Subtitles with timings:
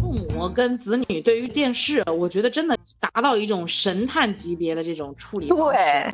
[0.00, 6.12] 父母跟子女对于电视，我觉得真的达到一种神探级别的这种处理方式，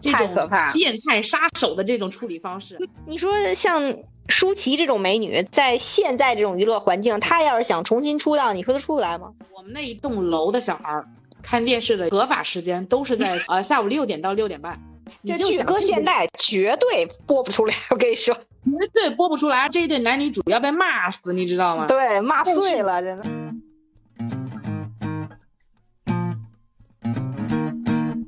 [0.00, 0.34] 这种
[0.72, 2.78] 变态杀手的这种处理方式。
[3.06, 3.80] 你说像
[4.28, 9.32] 舒淇这种美女，在现在这种娱乐环境，她要是想重新出道，你说她出得来吗？
[9.54, 11.08] 我们那一栋楼的小孩儿
[11.42, 14.82] 看电视的合法时间都是在呃下午六点到六点半，
[15.22, 21.86] 你就想这个现代绝对播不出来，我跟你说，绝对播不出来，这一对男女主要被骂死，你知道吗？
[21.86, 23.24] 对，骂碎了，真的。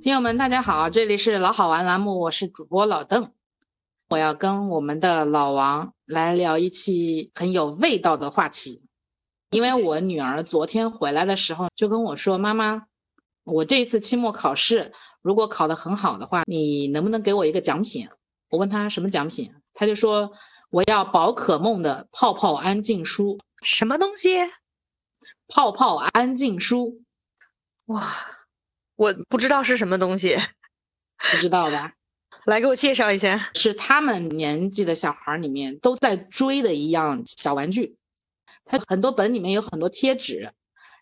[0.00, 3.32] 听友们，大家好，这里是老好玩栏目，我是主播老邓，
[4.08, 8.82] 我要跟我们的老王来聊一期很有味道的话题。
[9.50, 12.86] 因为我女儿昨天回来的时候就跟我说：“妈妈，
[13.44, 18.08] 我这一次期末考试如果考得很好的话，你能不能给我一个奖品？”
[18.50, 20.32] 我问她什么奖品，她就说
[20.70, 24.36] ：“我要宝可梦的泡泡安静书，什么东西？
[25.46, 27.02] 泡泡安静书，
[27.86, 28.14] 哇，
[28.96, 30.38] 我不知道是什么东西，
[31.16, 31.92] 不知道吧？”
[32.48, 33.50] 来给我介绍一下。
[33.54, 37.98] 是他们年纪的小孩儿里面都在追的一样小玩具。
[38.64, 40.50] 它很多本里面有很多贴纸，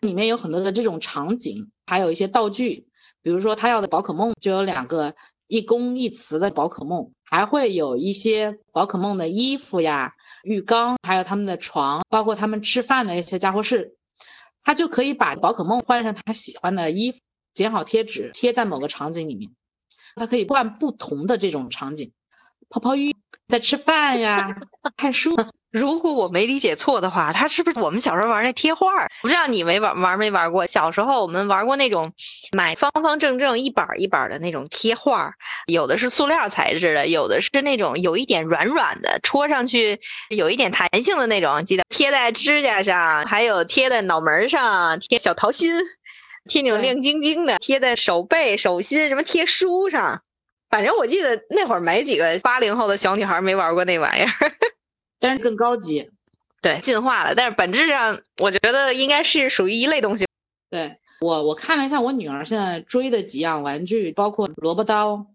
[0.01, 2.87] 里面有很多的这种场景，还有一些道具。
[3.21, 5.15] 比如说他要的宝可梦就有两个
[5.47, 13.95] 一公一雌的宝可梦，还会有一些宝可梦的衣服呀、浴缸，还有他们的床，包括他们吃饭的一些家伙事。
[14.61, 17.19] 他就可以把宝可梦换上他喜欢的衣服，
[17.53, 19.51] 剪好贴纸贴在某个场景里面。
[20.17, 22.11] 它可以换不同的这种场景，
[22.69, 23.15] 泡泡浴，
[23.47, 24.57] 在吃饭呀，
[24.97, 25.35] 看书。
[25.69, 28.87] 如果我没理解错的话，它是不是我们小时候玩那贴画？
[29.21, 30.65] 不知道你没玩玩没玩过？
[30.65, 32.13] 小时候我们玩过那种
[32.55, 35.33] 买方方正正一板一板的那种贴画，
[35.67, 39.99] 有的是塑料材质的，有的是那种有一点软软的，戳上去
[40.29, 41.63] 有一点弹性的那种。
[41.65, 45.75] 记得贴在指甲上，还有贴在脑门上，贴小桃心，
[46.47, 50.23] 贴那种亮晶晶的，贴在手背、手心，什么贴书上。
[50.69, 54.29] 反正我记得那会儿没几个八零后的小女孩没玩过那玩意儿。
[55.19, 56.09] 但是更高级。
[56.61, 60.25] 对，进化了，但是本质上我觉得应该是属于一类东西。
[60.69, 65.27] 对我，我看了一下我女儿现在追的几样玩具，包括萝卜刀，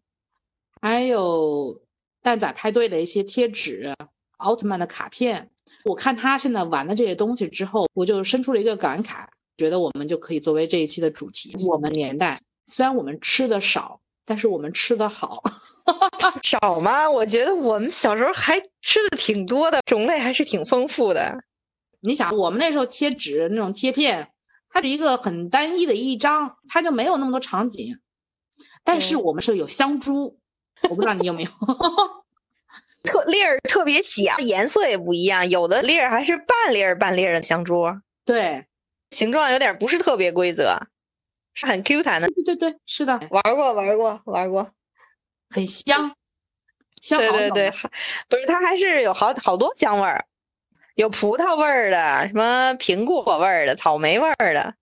[0.81, 1.81] 还有
[2.23, 3.95] 蛋仔派对的一些贴纸、
[4.37, 5.49] 奥特曼的卡片。
[5.85, 9.27] 我看她现在玩的这些东西之后，我就生出了一个感慨，
[9.63, 11.57] 觉得我们就可以作为这一期的主题。
[11.65, 15.41] 我们年代虽然我们吃的少，但是我们吃的好。
[16.43, 17.09] 少吗？
[17.09, 21.45] 我觉得我们小时候还吃的挺多的，种类还是挺丰富的。
[22.01, 24.33] 你想，我们那时候贴纸那种贴片，
[24.69, 28.01] 它的一个很单一的一张，它就没有那么多场景。
[28.83, 30.41] 但是我们是有香珠，
[30.89, 31.51] 我不知道你有没有。
[33.03, 37.83] 特粒儿特别小，颜色也不一样，有的粒儿还是半粒儿半粒儿的香珠，
[38.25, 38.67] 对，
[39.13, 40.81] 形状有点不是特别规则，
[41.55, 42.29] 是很 Q 弹的。
[42.29, 44.71] 对对对，是的，玩过，玩过，玩过。
[45.51, 46.17] 很香，
[47.01, 47.71] 香对对对，
[48.29, 50.25] 不是它还是有好好多香味儿，
[50.95, 54.75] 有葡萄味儿的，什么苹果味儿的，草莓味儿的，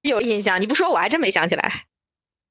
[0.00, 0.60] 有印象。
[0.60, 1.86] 你不说我还真没想起来。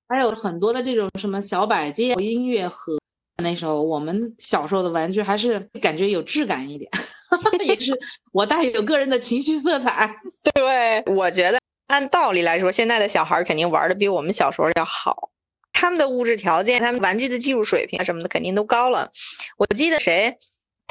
[0.10, 3.00] 还有很多的这种什么小摆件、音乐盒。
[3.42, 6.92] 那时候我们小时候的玩具还是感觉有质感一点，
[7.66, 7.98] 也是
[8.32, 10.16] 我带有个人的情绪色彩。
[10.54, 15.30] 对，我觉得按道理来说，现在的小孩儿肯定玩的比我们小时候要好。
[15.74, 19.12] 他们的物质条件，他们玩具的技术水平啊什么的肯定都高了。
[19.58, 20.38] 我记得谁，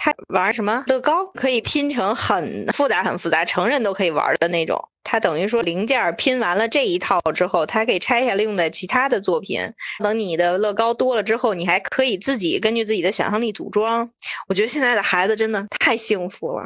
[0.03, 4.89] 他玩什么乐高，可以拼成很复杂、很复杂，成人都可以玩的那种。
[5.05, 9.75] 他等于说零件拼完了这一套之后，他可以拆下来用在其他的作品。
[10.03, 14.09] 等你的乐高多了之后，你还可以自己根据自己的想象力组装。
[14.49, 16.65] 我觉得现在的孩子真的太幸福了。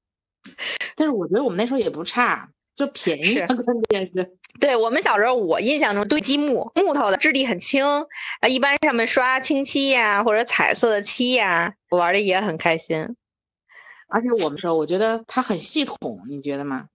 [0.96, 4.32] 但是我觉得我们那时候也不差，就便宜关键是。
[4.60, 7.84] 对我们小时候，我印象中堆积木，木头的质地很轻，
[8.40, 13.16] 啊，一般上面刷清漆呀，或者彩色的漆呀，玩的也很开心。
[14.08, 16.86] 而且我们说，我觉得它很系统，你觉得吗？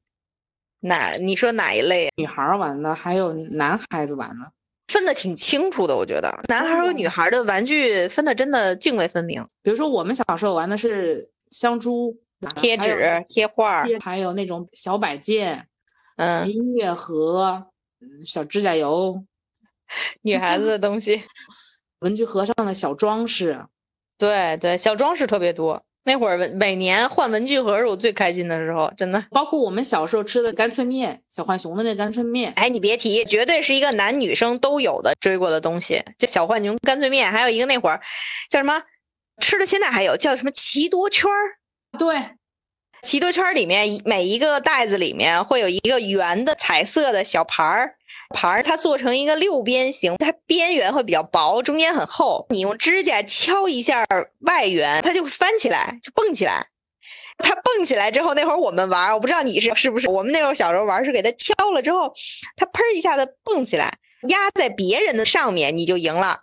[0.80, 2.10] 哪你说哪一类？
[2.16, 4.52] 女孩玩的，还有男孩子玩的。
[4.88, 9.48] 分的挺清楚的，我觉得男孩和女孩的玩具分的真的泾渭分明。
[9.62, 12.18] 比如说我们小时候玩的是香珠、
[12.56, 15.68] 贴纸、贴画，还有那种小摆件、
[16.22, 17.66] 嗯，音乐盒、
[18.00, 19.24] 嗯小指甲油、
[20.22, 21.24] 女孩子的东西，
[22.02, 23.66] 文具盒上的小装饰。
[24.20, 25.82] 对对，小装饰特别多。
[26.04, 29.26] 那会儿每年换文具盒是我最开心的时候，真的。
[29.32, 36.04] 包括我们小时候吃的干脆面，小浣熊的那干脆面，哎，你别提，绝对是一个男女生都有的追过的东西。
[36.20, 38.00] 就小浣熊干脆面，还有一个那会儿
[38.52, 38.84] 叫什么，
[39.42, 41.58] 吃的现在还有叫什么奇多圈儿。
[41.98, 42.16] 对，
[43.04, 47.96] 奇多圈里面每一个袋子里面会有一个圆的彩色的小盘儿。
[48.34, 52.46] 盘儿它做成一个六边形，它边缘会比较薄，中间很厚。
[52.50, 54.06] 你用指甲敲一下
[54.40, 56.68] 外缘，它就会翻起来，就蹦起来。
[57.40, 60.10] 它蹦起来之后，那会儿我们玩，我不知道你是是不是？
[60.10, 62.14] 我们那会儿小时候玩是给它敲了之后，
[62.56, 63.96] 它砰一下子蹦起来，
[64.30, 66.42] 压在别人的上面，你就赢了。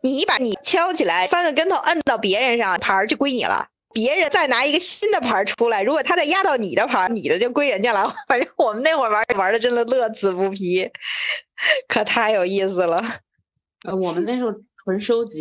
[0.00, 3.68] 你把你敲起来，翻个跟头，摁到别人上，盘儿就归你了。
[3.92, 8.12] 别人再拿一个新的牌出来，如果他再压到你的牌，你的就归人家了。
[8.26, 10.90] 反正我们那会儿玩玩的真的乐此不疲，
[11.88, 13.02] 可太有意思了。
[13.84, 14.52] 呃，我们那时候
[14.84, 15.40] 纯收集，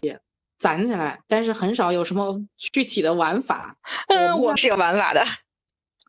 [0.57, 3.75] 攒起来，但是很少有什么具体的玩法。
[4.07, 5.25] 嗯，我是有玩法的。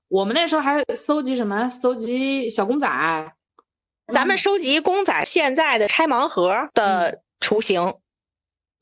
[0.08, 1.70] 我们那时候还搜集什么？
[1.70, 2.88] 搜集小公仔。
[4.12, 7.94] 咱们收集公仔现在的拆盲盒的雏形。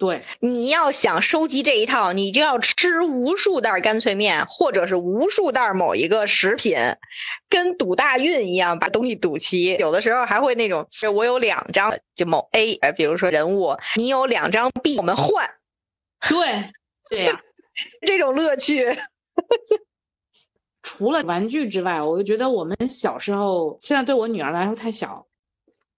[0.01, 6.75] 对，你要想收集这一套，你就要吃无数袋干脆面，或者是无数袋某一个食品，
[7.51, 9.75] 跟赌大运一样，把东西赌齐。
[9.75, 15.51] 有的时候还会那种，我有两张就某 A，比如说人物，你有两张 B，我们换。
[16.27, 16.73] 对，
[17.11, 17.39] 对呀，
[18.07, 18.97] 这种乐趣。
[20.83, 25.27] 除了玩具之外，我就觉得我们小时候，现在对我女儿来说太小。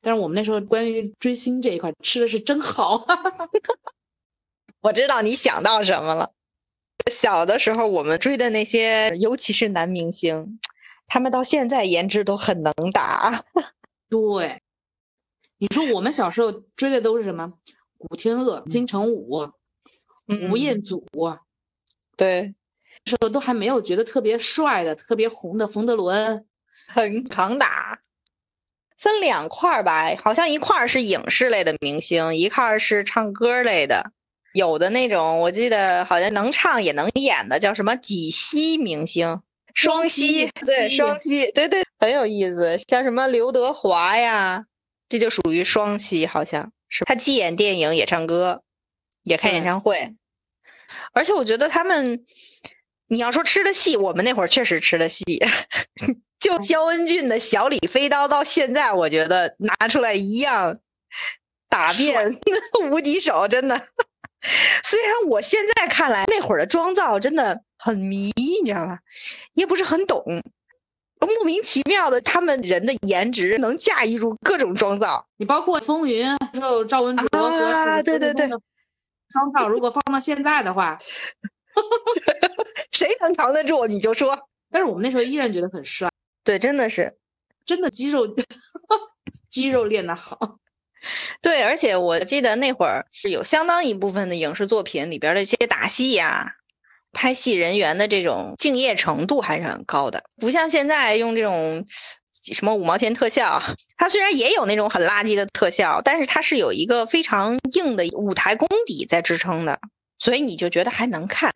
[0.03, 3.07] 但是我们那时候关于追星这一块吃的是真好，
[4.83, 6.33] 我知道你想到什么了。
[7.11, 10.59] 小的时候我们追的那些，尤其是男明星，
[11.07, 13.45] 他们到现在颜值都很能打。
[14.11, 14.61] 对，
[15.59, 17.55] 你说我们小时候追的都是什么？
[17.97, 19.53] 古天乐、金城武、
[20.51, 21.07] 吴彦祖，
[22.17, 22.55] 对，
[23.05, 26.45] 时候都还没有觉得特别帅的、特别红的冯德伦，
[26.89, 28.01] 很扛打。
[29.03, 34.13] 分两块儿吧，好像一块儿是影视类的明星，一块儿是唱歌类的。
[34.55, 39.43] 有的那种，我记得好像能唱也能演的，叫什么几栖明星？
[39.75, 42.79] 双栖，对，双栖，对对，很有意思。
[42.87, 44.67] 像什么刘德华呀，
[45.09, 48.63] 这就属于双栖，好像是他既演电影也唱歌，
[49.25, 50.15] 也开演唱会。
[51.13, 52.25] 而且我觉得他们，
[53.13, 55.23] 你要说吃的细，我们那会儿确实吃的细。
[56.41, 60.79] 就焦恩俊的小李飞刀，到现在我觉得拿出来一样
[61.69, 62.41] 打遍
[62.91, 63.83] 无敌手，真的。
[64.83, 68.33] 虽然我现在看来那会儿的妆造真的很迷，
[68.65, 69.01] 你知道吧？
[69.53, 70.25] 也不是很懂，
[71.21, 75.27] 莫名其妙的，他们人的颜值能驾驭住各种妆造。
[75.37, 80.99] 你包括风云还有赵文卓和对对对妆造，如果放到现在的话，
[82.93, 83.87] 谁能扛得住？
[83.87, 84.49] 你就说。
[84.71, 86.11] 但是我们那时候依然觉得很帅。
[86.45, 87.17] 对，真的是，
[87.67, 88.27] 真的肌肉，
[89.51, 90.59] 肌肉练得好。
[91.43, 96.55] 对，而且我记得那会儿是有相当一部分的影视作品里边的一些打戏呀、
[97.13, 101.85] 拍戏人员的这种敬业程度还是很高的，不像现在用这种
[102.33, 103.61] 什么五毛钱特效。
[103.97, 109.81] 它虽然也有那种很垃圾的特效，但是它是有一个非常硬的舞台功底在支撑的，
[110.23, 111.53] 所以你就觉得还能看。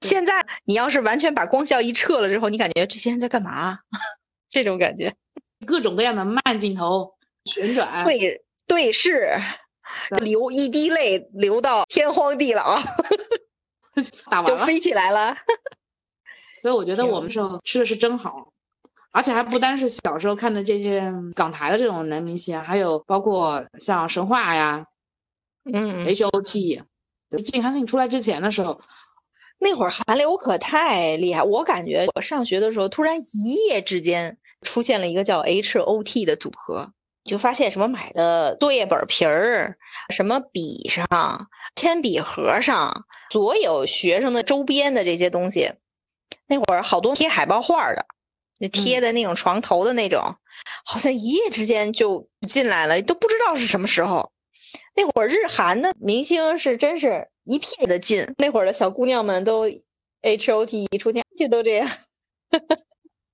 [0.00, 3.80] 现在你要是完全把光效一撤了之后，你感觉这些人在干嘛？
[4.48, 5.16] 这种感觉，
[5.66, 9.28] 各种各样的慢镜头、旋转、对对视，
[10.20, 12.80] 流一滴泪流到天荒地老，
[14.30, 15.36] 打完就飞起来了。
[16.62, 18.52] 所以我觉得我们时候吃的是真好，
[19.10, 24.86] 而且还不单是小时候看的这些港台的这种男明星，还有包括像神话呀，
[25.72, 26.82] 嗯，H O T，
[27.38, 28.80] 静韩令出来之前的时候。
[29.62, 36.94] 那会儿韩流可太厉害，我感觉我上学的时候，突然一夜之间出现了一个叫 H O T 的组合，
[37.24, 39.76] 就发现什么买的作业本皮儿、
[40.08, 45.74] 什么笔上、铅笔盒上，所有学生的周边的这些东西，
[46.46, 48.06] 那会儿好多贴海报画的，
[48.60, 50.36] 那贴的那种床头的那种，
[50.86, 54.32] 好像一夜之间就进来了，都不知道是什么时候。
[54.94, 57.28] 那会儿日韩的明星是真是。
[57.44, 59.64] 一片的劲，那会儿的小姑娘们都
[60.20, 61.88] H O T 一出天就都这样。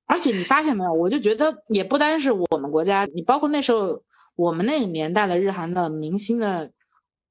[0.06, 4.02] 而且你发现没有，我就觉得也不单是我们国家，你包括那时候
[4.34, 6.70] 我们那个年代的日韩的明星的，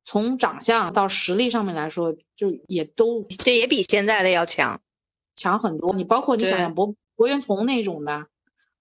[0.03, 4.79] 从长相到实力上面来说，就也都这也比现在的要强，
[5.35, 5.91] 强很多。
[5.95, 8.27] 你包括你想想博博元崇那种的啊，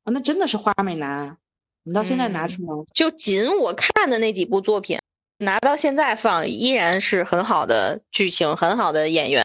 [0.06, 1.38] 那真的是花美男，
[1.84, 4.98] 你到现在拿出来，就仅我看的那几部作品。
[5.44, 9.44] 拿到现在放依然是很好的剧情，很好的演员。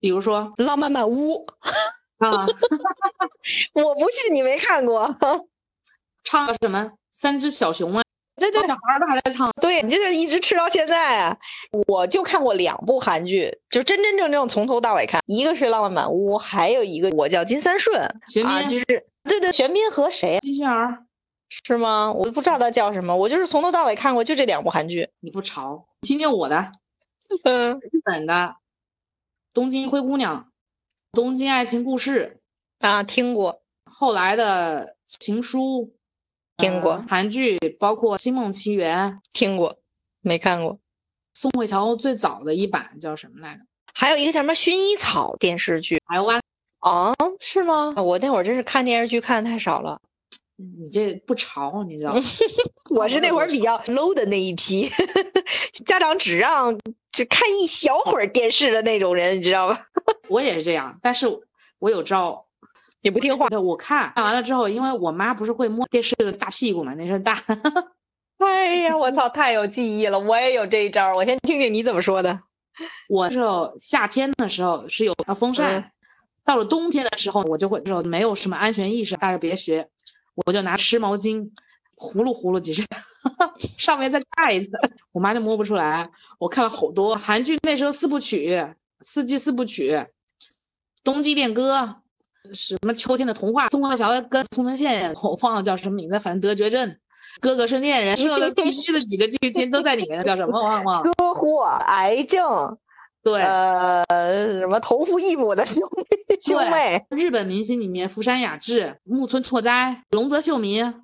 [0.00, 1.44] 比如说《浪漫满屋》
[2.26, 2.46] 啊，
[3.74, 5.16] 我不信你没看过。
[6.24, 8.02] 唱什么三只小熊啊，
[8.36, 9.50] 对对小孩儿都还在唱。
[9.60, 11.36] 对，你这就一直吃到现在啊！
[11.86, 18.84] 我就看过两部韩剧，就真真正正从头到尾看，一个是《浪漫满屋》，还有一个我叫金三顺，玄啊，彬、就是
[19.24, 21.04] 对对，玄彬和谁金星儿，
[21.48, 22.12] 是吗？
[22.12, 25.10] 我不知道它叫什么，我就是从头到尾看过就这两部韩剧。
[25.20, 25.86] 你不潮？
[26.00, 26.72] 听听我的，
[27.44, 28.34] 嗯日本的
[29.52, 30.40] 《东京灰姑娘》
[31.12, 32.40] 《东京爱情故事
[32.80, 33.54] 啊，听过，》，
[33.90, 35.92] 后来的《情书》，
[36.62, 39.78] 听过呃韩剧包括《星梦奇缘》，听过，
[40.20, 40.78] 没看过。
[41.32, 43.60] 宋慧乔最早的一版叫什么来着？
[43.94, 46.40] 还有一个叫什么《薰衣草》电视剧台湾。
[46.80, 47.14] 啊？
[47.40, 47.94] 是吗？
[48.02, 50.00] 我那会儿真是看电视剧看的太少了。
[50.56, 52.20] 你这不潮，你知道吗？
[52.90, 54.90] 我是那会儿比较 low 的那一批，
[55.84, 56.78] 家长只让
[57.12, 59.86] 只看一小会儿电视的那种人，你知道吧？
[60.28, 61.26] 我也是这样，但是
[61.78, 62.46] 我有招。
[63.02, 67.36] 你不听话，对，我看看完了之后，因为我妈不是会摸电视的大屁股嘛，那是大。
[68.38, 70.18] 哎呀，我操，太有记忆了！
[70.18, 72.40] 我也有这一招，我先听听你怎么说的。
[73.08, 75.90] 我时候夏天的时候是有呃风扇，嗯
[76.44, 79.88] 到了冬天的时候，我就会就没有什么安全意识，大家别学，
[80.44, 81.50] 我就拿湿毛巾
[81.94, 82.84] 糊噜糊噜几下，
[83.78, 84.72] 上面再盖一层，
[85.12, 86.10] 我妈就摸不出来。
[86.38, 90.06] 我看了好多韩剧，那时候四部曲，四季四部曲，
[91.02, 91.96] 冬季恋歌，
[92.52, 96.98] 什么秋天的童话，宋慧乔跟宋承宪，我忘了叫什么名字，反正得绝症。
[97.40, 100.92] 哥哥是恋人，说的必须的几个剧情都在里面的，叫什么忘了。
[101.02, 102.78] 车祸、癌症，
[103.26, 104.04] 对，呃，
[104.60, 105.82] 什么同父异母的兄
[106.28, 111.02] 弟兄妹，日本明星里面，福山雅治、木村拓哉、龙泽秀明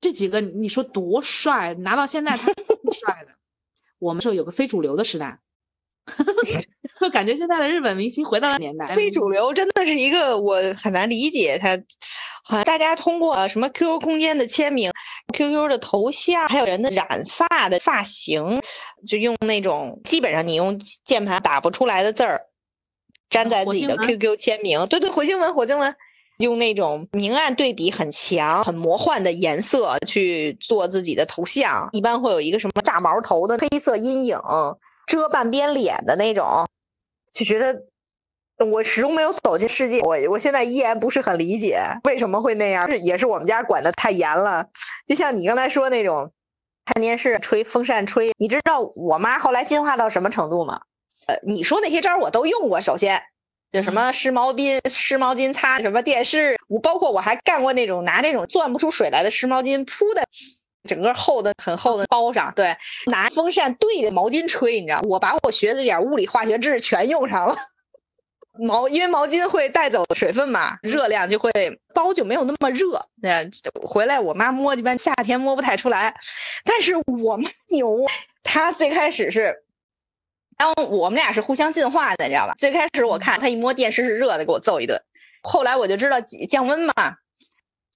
[0.00, 1.74] 这几个，你说多帅？
[1.74, 3.34] 拿到现在他挺帅的。
[4.00, 5.40] 我们说有个非主流的时代，
[7.00, 8.84] 就 感觉现在的日本明星回到了年代。
[8.86, 11.76] 非主流真的是一个我很难理解他，
[12.44, 14.90] 好像大家通过呃什么 QQ 空间的签名、
[15.32, 18.60] QQ 的头像，还有人的染发的发型，
[19.06, 22.42] 就用那种基本上你用键盘打不出来的字儿，
[23.30, 24.86] 粘在自己的 QQ 签名。
[24.86, 25.94] 对对，火星文，火星文。
[26.38, 34.36] 用那种明暗对比很强、很魔幻的颜色去做自己的头像，一般会有一个什么炸毛头的黑色阴影
[35.06, 36.66] 遮半边脸的那种，
[37.32, 37.84] 就觉得
[38.64, 44.68] 我始终没有走进世界，我我现在依然不是很理解为什么会那样，是也是我们家管的太严了。
[45.06, 46.32] 就像你刚才说那种
[46.84, 50.82] 看电视吹风扇吹，你知道我妈后来进化到什么程度吗？
[51.26, 53.22] 呃，你说那些招我都用过，首先。
[53.72, 60.22] 就什么湿毛巾、湿毛巾擦什么电视，我包括我还干过那种拿那种攥不出水来的湿毛巾铺的
[60.88, 62.76] 整个厚的很厚的包上，对，
[63.06, 67.56] 拿风扇对着毛巾吹，你知道，我把我学的点物理化学知识全用上了。
[68.56, 71.50] 毛因为毛巾会带走水分嘛，热量就会
[71.92, 73.04] 包就没有那么热。
[73.20, 73.50] 对，
[73.82, 76.14] 回来我妈摸，一般夏天摸不太出来，
[76.64, 78.06] 但是我妈牛，
[78.44, 79.56] 她最开始是。
[80.56, 82.54] 然后我们俩是互相进化的，你知道吧？
[82.56, 85.02] 最开始我看她一摸电视是热的，给我揍一顿。
[85.42, 86.92] 后来我就知道降温嘛，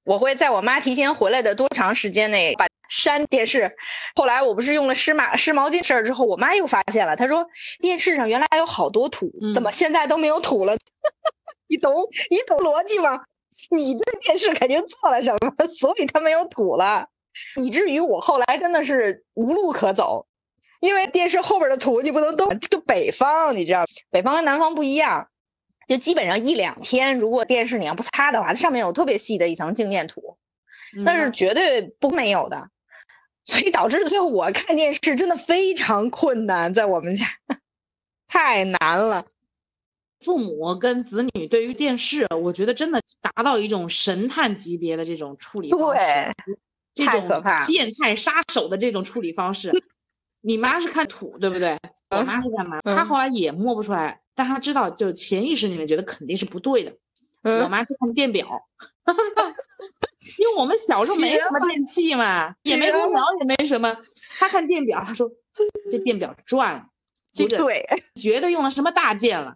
[0.04, 3.76] 我会在我妈提前回来的多长时间内把删电视。
[4.14, 7.47] 后来我不是用了湿马湿毛巾事儿之后，我妈又发现了，她说
[7.80, 10.76] 电视上原来有好多土，怎么现在都没有土了？
[11.68, 11.95] 你懂
[12.30, 13.25] 你懂逻辑吗？
[13.71, 17.09] 你对电视肯定做了什么， 所以它没有土了，
[17.57, 20.26] 以至于我后来真的是无路可走。
[20.80, 25.28] 因为电视后边的土你不能动，这个北方你知道，北方跟南方不一样，
[25.88, 30.38] 就基本上一两天，如果电视你要不擦的话，它上面有特别细的一层静电土，
[31.04, 32.68] 那是绝对不没有的，
[33.48, 37.24] 所以导致最后我看电视真的非常困难，在我们家
[38.26, 39.24] 太难了。
[40.20, 46.04] 父母跟子女对于电视，我觉得真的达到一种神探级别的这种处理方式，
[46.92, 47.26] 这种
[47.66, 49.72] 变态杀手的这种处理方式。
[50.42, 51.78] 你妈是看土，对不对？
[52.10, 52.80] 我妈是干嘛？
[52.82, 56.94] 她后来也摸不出来，但她知道，就潜意识里面觉得肯定是不对的。
[57.42, 58.66] 我妈是看电表，
[60.38, 63.96] 因为我们小时候没什么电器嘛，也没空调，也没什么。
[64.38, 65.30] 他看电表，他说
[65.90, 66.88] 这电表转，
[67.34, 69.54] 这个对，绝对用了什么大件了。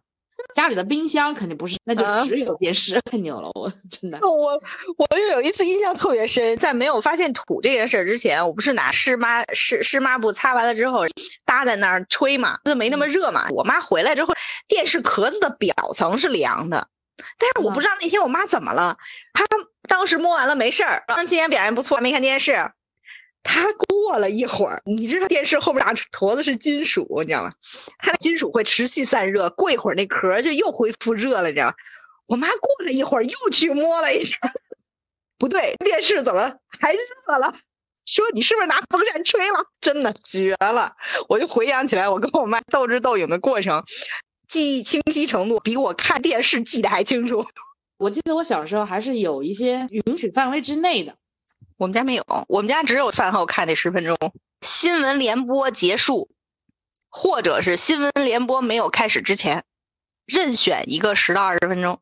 [0.54, 3.00] 家里的冰箱肯定不是，那就只有电视。
[3.02, 4.18] 太牛了，我真的。
[4.22, 4.60] 我
[4.96, 11.02] 我就有一次印象特别深，在没有发现土这件事之前，我不是拿湿抹湿湿抹布擦完了之后
[11.44, 13.46] 搭在那儿吹嘛，就没那么热嘛。
[13.50, 14.34] 我妈回来之后，
[14.66, 16.88] 电视壳子的表层是凉的，
[17.38, 18.96] 但是我不知道那天我妈怎么了，
[19.32, 19.44] 她
[19.88, 22.72] 当时摸完了没事儿，今天表现不错，没看电视。
[23.44, 27.52] 她过了一会儿，你知道电视后面俩坨子是金属，你知道吗？
[27.98, 31.74] 它的金属会持续散热，过一会儿那壳就又恢复热了，你知道吗？
[32.26, 34.36] 我妈过了一会儿又去摸了一下，
[35.38, 37.00] 不对，电视怎么还热
[37.38, 37.52] 了？
[38.06, 39.64] 说你是不是拿风扇吹了？
[39.80, 40.96] 真的绝了！
[41.28, 43.84] 我就回想起来，我跟我妈斗智斗勇的过程，
[44.52, 47.46] 记忆清晰程度比我看电视记得还清楚。
[47.96, 51.16] 我记得我小时候还是有一些允许范围之内的，
[51.78, 54.14] 我们家没有，我们家只有饭后看那十分钟，
[54.60, 56.28] 新闻联播结束，
[57.08, 59.64] 或者是新闻联播没有开始之前，
[60.26, 61.98] 任选一个十到二十分钟。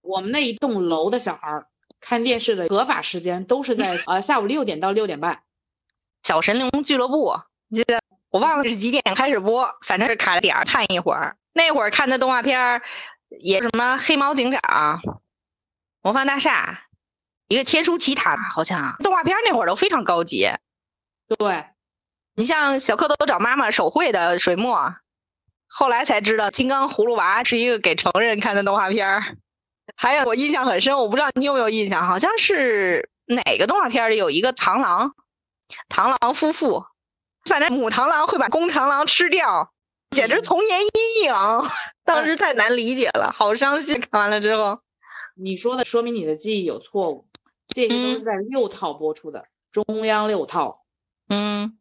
[0.00, 1.68] 我们那一栋楼的小孩儿。
[2.00, 5.34] 看电视的合法时间都是在呃下午六点到六点半，
[6.24, 7.28] 《小神龙俱乐部》
[7.74, 8.00] 记得
[8.30, 11.36] 我忘了是几点开始播，反正是卡着点儿看一会儿。
[11.56, 12.82] 那会儿看的动画片儿
[13.40, 14.60] 也什么《黑猫警长》
[16.02, 16.84] 《魔方大厦》，
[17.48, 20.50] 一个《天书奇谭》，好像动画片那会儿都非常高级。
[21.38, 21.64] 对，
[22.34, 24.94] 你像小蝌蚪找妈妈手绘的水墨，
[25.66, 29.36] 后来才知道《金刚葫芦娃》是一个给成人看的动画片儿。
[29.96, 35.14] 还有我印象很深，我不知道你有没有印象，好像是哪个动画片里有一个螳螂，
[35.88, 36.84] 螳螂夫妇，
[37.46, 39.72] 反正母螳螂会把公螳螂吃掉，
[40.10, 41.32] 简直童年阴影，
[42.04, 44.00] 当时太难理解了，好伤心。
[44.00, 44.80] 看完了之后，
[45.36, 47.26] 你说的说明你的记忆有错误，
[47.68, 50.82] 这些都是在六套播出的，中央六套，
[51.28, 51.78] 嗯。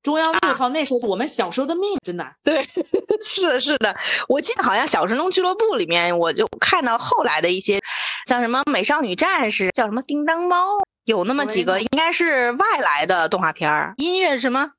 [0.00, 2.62] 中央六套那时候我们小时候的命，真的对，
[3.20, 3.94] 是的，是的。
[4.28, 7.80] 我记得好像《小神龙俱乐部》里面，我就看到后来的一些，
[8.26, 13.94] 像什么《美少女战士》，叫什么《叮当猫》，有那么几个，应该是外来的动画片儿。
[13.98, 14.70] 音乐什么？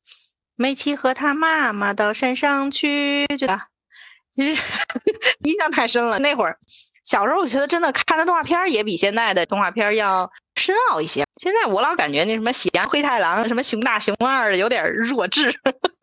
[0.59, 3.69] 美琪和他妈妈到山上去，对吧？
[4.31, 4.61] 其实
[5.47, 6.19] 印象太深了。
[6.19, 6.59] 那会儿
[7.03, 10.29] 小时候，我觉得真的看的动画片也比现在的动画片要。
[10.55, 11.25] 深奥一些。
[11.41, 15.57] 现在我老感觉那什么《喜羊灰太狼》、什么《熊大熊二》有点弱智。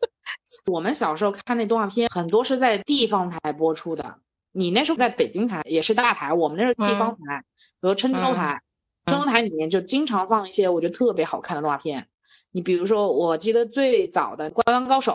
[0.65, 4.17] 我们小时候看那动画片，很多是在地方台播出的。
[4.53, 7.43] 你那时候在北京台也是大台，我们那是地方台，
[7.79, 8.59] 比如郴州台。
[9.05, 12.07] 郴州台里面就经常放一些我觉得特别好看的动画片。
[12.51, 15.13] 你比如说，我记得最早的《灌篮高手》，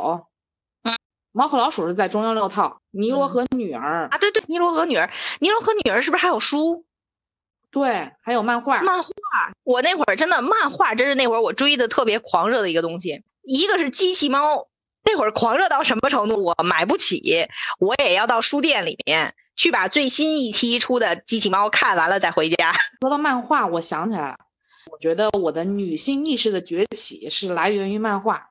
[0.83, 0.93] 嗯，
[1.33, 5.07] 《猫和老鼠》是在中央六套，《尼罗河女儿》啊，对对，《尼罗河女儿》，
[5.41, 6.85] 《尼罗河女儿》是不是还有书？
[7.71, 8.83] 对，还有漫画。
[8.83, 9.11] 漫画，
[9.65, 13.25] 我那会儿真的漫画，真是那会儿我追的特别狂热的一个东西。
[13.43, 14.69] 一个是机器猫，
[15.05, 16.45] 那会儿狂热到什么程度？
[16.45, 22.75] 我买不起，我也要到书店里面去把最新一期出的机器猫看完了再回家。
[23.01, 24.39] 说到漫画，我想起来了，
[24.91, 28.51] 我觉得我的女性意识的崛起是来源于漫画。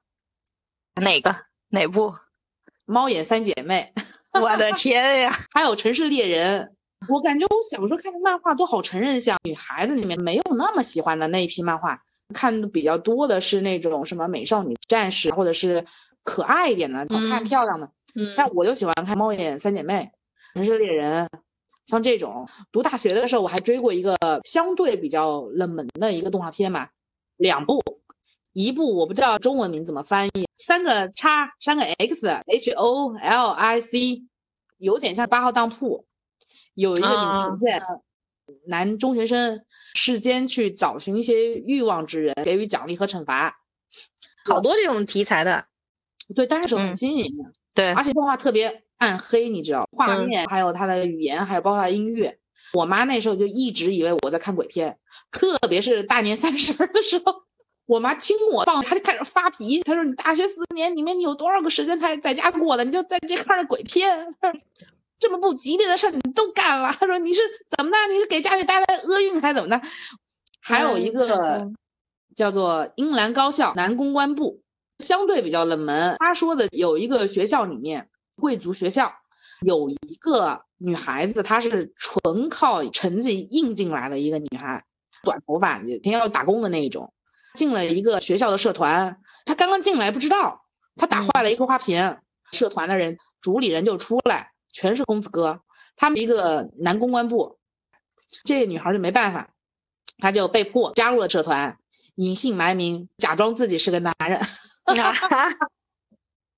[0.96, 1.36] 哪个？
[1.70, 2.14] 哪部？
[2.86, 3.94] 猫眼三姐妹。
[4.34, 5.32] 我的天呀！
[5.52, 6.76] 还有城市猎人。
[7.10, 12.02] 我感觉我小时候看的漫画都好成人向，女孩子里面没有那么喜欢的那一批漫画，
[12.34, 15.84] 看的比较多的是那种什么美少女战士，或者是
[16.24, 17.90] 可爱一点的、好看漂亮的。
[18.16, 20.12] 嗯，但我就喜欢看猫眼三姐妹、
[20.54, 21.28] 城市猎人，
[21.86, 22.48] 像这种。
[22.72, 26.90] 读大学的时候，我还追过一个相对比较冷门的一个动画片嘛，
[27.38, 27.82] 两部，
[28.54, 34.24] 一部我不知道中文名怎么翻译，三个叉，三个 X，H O L I C，
[34.78, 36.06] 有点像八号当铺。
[36.74, 37.84] 有一个女神剑，
[38.66, 43.60] 男中学生世间去找寻一些欲望之人，给予奖励和惩罚，
[44.46, 45.66] 好多这种题材的，
[46.34, 52.38] 对，但是很新颖的，对，而且动画特别暗黑，你知道，画面还有他的语言，还有包括他的音乐，
[52.74, 55.00] 我妈那时候就一直以为我在看鬼片，
[55.32, 57.42] 特别是大年三十的时候，
[57.88, 64.28] 我妈听我放，她就开始发脾气，她说你大学四年里面你有多少个时间才在家过的，你就在这看着鬼片。
[65.18, 66.92] 这么不吉利的事你都干了？
[66.92, 67.42] 她说你是
[67.76, 68.14] 怎么的？
[68.14, 69.82] 你是给家里带来厄运还是怎么的？
[70.62, 71.72] 还有一个
[72.36, 74.62] 叫做英兰高校男公关部，
[75.00, 76.16] 相对比较冷门。
[76.20, 78.10] 他说的有一个学校里面，
[78.42, 79.14] 贵族学校
[79.62, 84.84] 有一个女孩子，她是纯靠成绩硬进来的一个女孩，
[85.24, 87.14] 短头发，天天要打工的那一种，
[87.54, 89.20] 进了一个学校的社团。
[89.46, 92.18] 她刚刚进来不知道，她打坏了一个花瓶，
[92.52, 94.52] 社团的人主理人就出来。
[94.74, 95.62] 全是公子哥，
[95.98, 97.60] 他们一个男公关部，
[98.46, 99.50] 这个女孩就没办法，
[100.18, 101.78] 她就被迫加入了社团，
[102.16, 104.40] 隐姓埋名，假装自己是个男人。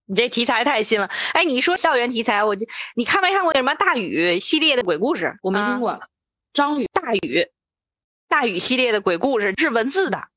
[0.06, 5.38] 你这题材太新了，哎，你说校园题材，我就你看没看过那什么大禹系列的鬼故事？
[5.42, 6.00] 我没听过。
[6.52, 7.48] 张宇大禹，
[8.28, 10.28] 大禹系列的鬼故事是文字的，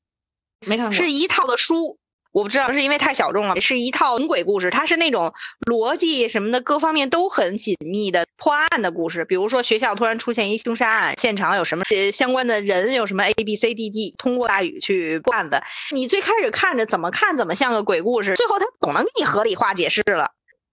[0.65, 1.99] 没看过，是一套的书。
[2.37, 5.33] 我不知道是因为太小众了，是一套鬼故事，它是那种
[5.65, 9.25] 逻辑什么的各方面都很紧密的破案的故事。
[9.25, 15.63] 比如说学校突然出现一凶杀案，现场有什么相关的人，有什么 A B C D D，通过大雨去破案的。
[15.89, 20.29] 你最开始看着怎么看怎么像个鬼故事，最后他总能给你合理化解释了。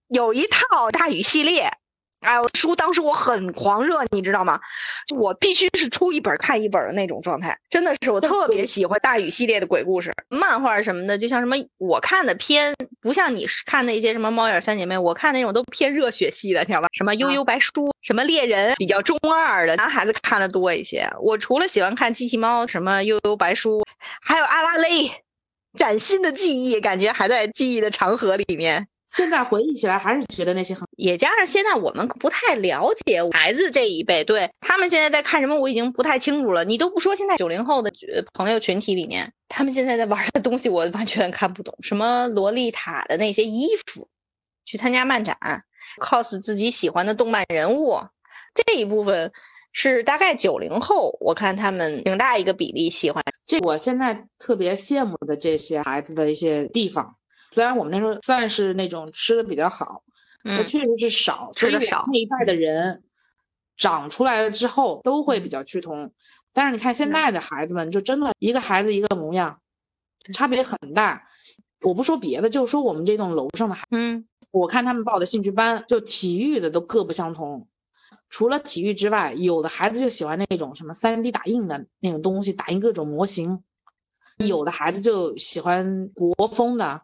[0.08, 1.70] 有一套大雨系列。
[2.24, 4.58] 哎，书当时我很狂热，你知道吗？
[5.06, 11.18] 就我必须是出一本看一本的那种状态，真的是我特别喜欢大禹系列的鬼故事、漫画什么的。
[11.18, 16.88] 就像什么我看的偏不像你看那些什么猫眼三姐妹，我看那种都偏热血系的，你知道吧？
[16.92, 21.06] 什么悠悠白书，什么猎人，比较中二的，男孩子看的多一些。
[21.20, 23.84] 我除了喜欢看机器猫，什么悠悠白书，
[24.22, 25.10] 还有阿拉蕾，
[25.76, 28.88] 崭新的记忆，感觉还在记忆的长河里面。
[29.06, 36.64] 现在回忆起来，还是觉得那些很，也加上现在我们不太了解孩子这一辈，对他们现在在看什么，我已经不太清楚了。
[36.64, 37.92] 你都不说，现在九零后的
[38.32, 41.76] 朋友群体里面，他们现在在玩的东西，我完全看不懂。
[41.82, 44.08] 什么洛丽塔的那些衣服，
[44.64, 45.36] 去参加漫展
[46.00, 48.00] ，cos 自己喜欢的动漫人物，
[48.54, 49.32] 这一部分
[49.72, 53.22] 是大概九零后，我看他们挺大一个比例喜欢。
[53.46, 57.16] 这我现在特别羡慕的这些孩子的一些地方。
[57.54, 60.02] 虽然我们那时候算是那种吃的比较好，
[60.42, 62.04] 嗯，确实是少吃的少。
[62.08, 63.04] 那一代的人
[63.76, 66.12] 长出来了之后都会比较趋同，
[66.52, 69.60] 但是你看现在的孩子们，就真的一个孩子一个模样，
[70.32, 71.22] 差别很大。
[71.82, 77.68] 我不说别的，就说我们这栋楼上的孩，嗯，我看他们报的兴趣班，就体育的都各不相同。
[78.28, 83.58] 除了体育之外，有的孩子就喜欢那种什么三 D 打印的那种东西，打印各种模型；
[84.38, 87.02] 有的孩子就喜欢国风的。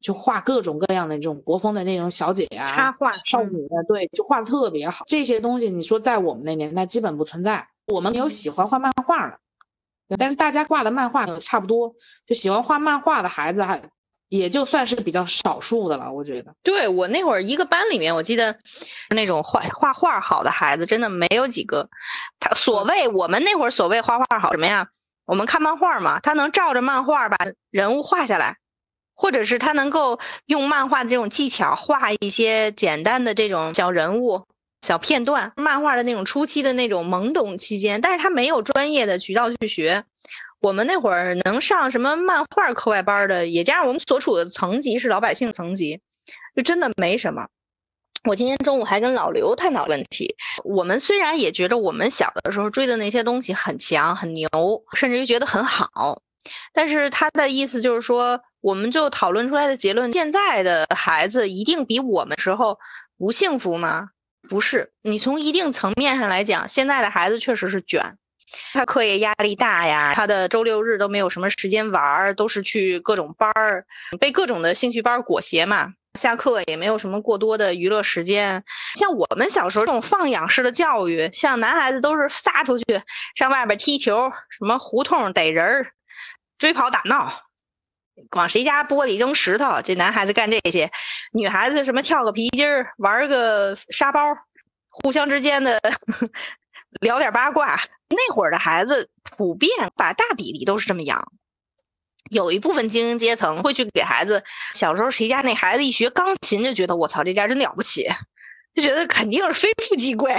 [0.00, 5.04] 就画各种各样的这种国风的那种小姐呀，插画少女的，对，就画的特别好。
[5.06, 7.68] 这些东西你说在我们那年代基本不存在。
[7.86, 11.94] 我们有喜欢画漫画的，但是大家画的漫画差不多，
[12.26, 13.82] 就喜欢画漫画的孩子还
[14.28, 16.12] 也就算是比较少数的了。
[16.12, 18.58] 我觉得，对我那会儿一个班里面，我记得
[19.08, 21.88] 那种画画画好的孩子真的没有几个。
[22.38, 24.88] 他所谓我们那会儿所谓画画好什么呀？
[25.24, 27.38] 我们看漫画嘛，他能照着漫画把
[27.70, 28.58] 人物画下来。
[29.18, 34.44] 或者是他能够用漫画的这种技巧画一些简单的这种小人物、
[34.80, 40.04] 小片段，漫画的那种初期的那种懵懂期间，但是他没有专业的渠道去学。
[40.60, 46.00] 我们那会儿能上什么漫画课外班的，也加上我们所处的层级是老百姓层级，
[46.56, 47.48] 就真的没什么。
[48.24, 54.48] 我今天中午还跟老刘探讨问题，我们虽然也觉得我们小的时候追的那些东西很强、很牛，
[54.94, 56.22] 甚至于觉得很好，
[56.72, 58.40] 但是他的意思就是说。
[58.60, 62.80] 我们就讨论出来的结论：现在的孩子一定比我们时候
[63.16, 64.08] 不幸福吗？
[64.48, 64.90] 不是。
[65.02, 68.16] 你从一定层面上来讲，现在的孩子确实是卷，
[68.72, 73.86] 他课业压力大呀，他的周六日都没有什么时间玩儿，都是去各种班儿，
[74.18, 75.92] 被各种的兴趣班裹挟嘛。
[76.18, 78.64] 下课也没有什么过多的娱乐时间。
[78.96, 82.84] 像我们小时候这种放养式的教育，像男孩子都是撒出去
[83.36, 85.92] 上外边踢球，什么胡同逮人儿，
[86.58, 87.32] 追跑打闹。
[88.32, 90.90] 往谁家玻璃扔石头，这男孩子干这些，
[91.32, 94.36] 女孩子什么跳个皮筋儿，玩个沙包，
[94.90, 95.80] 互相之间的
[97.00, 97.78] 聊点八卦。
[98.08, 101.30] 那会儿的孩子普遍把大比例都是这么养，
[102.28, 104.42] 有一部分精英阶层会去给孩子。
[104.74, 108.08] 小时候谁家那孩子一学钢琴，就觉得我操这家真了不起，
[108.74, 110.32] 就觉得肯定是非富即贵，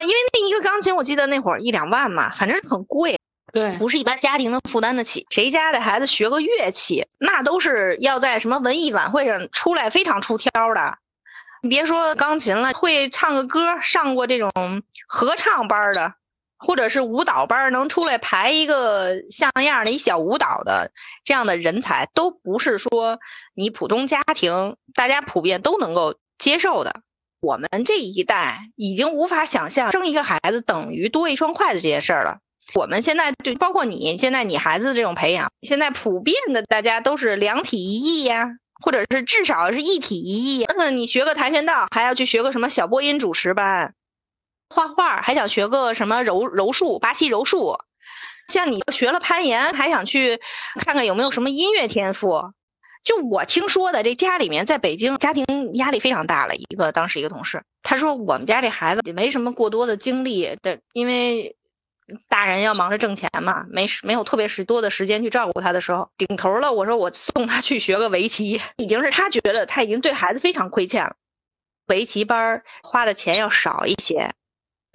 [0.00, 3.16] 因为那一个钢琴我记得那会儿一两万嘛，反正是很贵。
[3.52, 5.26] 对，不是一般家庭能负担得起。
[5.30, 10.98] 谁家的孩子学个乐器，那都是要在什么文艺晚会上出来非常出挑的。
[11.62, 14.50] 你别说钢琴了，会唱个歌，上过这种
[15.06, 16.14] 合唱班的，
[16.58, 20.90] 或者是舞蹈班，能出来排一个像样的一小舞蹈的
[21.22, 23.20] 这样的人才，都不是说
[23.54, 27.02] 你普通家庭大家普遍都能够接受的。
[27.40, 32.38] 我们这一代已经无法想象生一个孩子等于多一双筷子这件事儿了。
[32.74, 38.48] 我们现在对，包括你现在你孩子这种培养，现在普遍的大家都是两体一艺呀，
[38.80, 40.64] 或者是至少是一体一艺。
[40.64, 43.94] 嗯，你学个跆拳道，还要去学个什么小播音主持班，
[44.70, 47.78] 画画还想学个什么柔柔术、巴西柔术。
[48.48, 50.40] 像你学了攀岩，还想去
[50.78, 52.52] 看看有没有什么音乐天赋。
[53.02, 55.44] 就我听说的，这家里面在北京家庭
[55.74, 56.54] 压力非常大了。
[56.54, 61.56] 一个当时一个同事，他说我们家这孩子也没什么过多的精力的，因为。
[62.28, 66.72] 大人要忙着挣钱嘛，没没有特别是多的时间去照顾他的时候，顶头了。
[66.72, 71.16] 我说我送他去学个围棋，已经是他觉得他已经对孩子非常亏欠了。
[71.86, 74.32] 围棋班花的钱要少一些，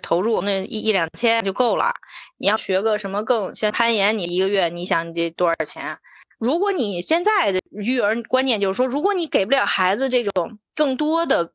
[0.01, 1.93] 投入那一一两千就够了。
[2.37, 5.99] 你要学个什么更像攀岩，你一个月你想你得多少钱？
[6.39, 11.51] 如果你现在的育儿观念就是说，如果你给不了孩子这种更多的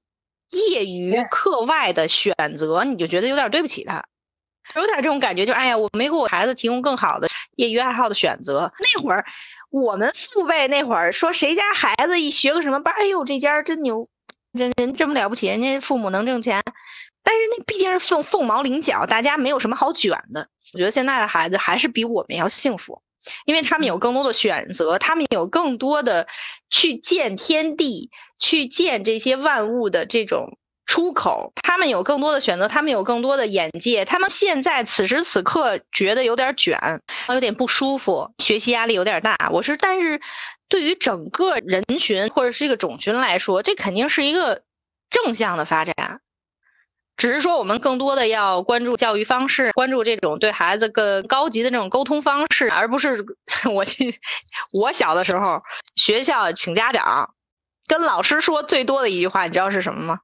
[0.51, 4.05] 业余课外的选择，你就觉得有点对不起他，
[4.77, 8.73] 有点这种感觉，就哎呀，我没给我孩子提供更好的业余爱好的选择。
[8.79, 9.25] 那会儿
[9.71, 14.09] 我们父辈那会儿说，谁家孩子一学个什么班，哎呦，这家真牛，
[14.53, 16.63] 人人这么了不起，人家父母能挣钱。
[17.23, 20.49] 但是那毕竟是凤凤毛麟角，大家没有什么好卷的。
[20.73, 23.03] 我觉得现在的孩子还是比我们要幸福。
[23.45, 26.27] 因为他们有更多的选择，他们有更多的
[26.71, 30.59] 去见天地、去见这些万物的这种
[30.93, 34.05] 出口，他们有更多的选择，他们有更多的眼界。
[34.05, 36.79] 他们现在此时此刻觉得有点卷，
[37.31, 39.35] 有点不舒服，学习压力有点大。
[39.51, 40.21] 我是，但是
[40.69, 44.65] 对于整个人群或者是一个种群来说，这肯定是一个
[45.09, 46.21] 正向的发展。
[47.17, 53.25] 只是说，我们更多的要关注教育方式，关注这种对孩子更高级的这种沟通方式，而不是
[53.73, 54.21] 我去。
[54.75, 55.63] 我小的时候，
[55.95, 57.33] 学校请家长，
[57.87, 60.21] 跟老师说最多的一句话，你知道是什么吗？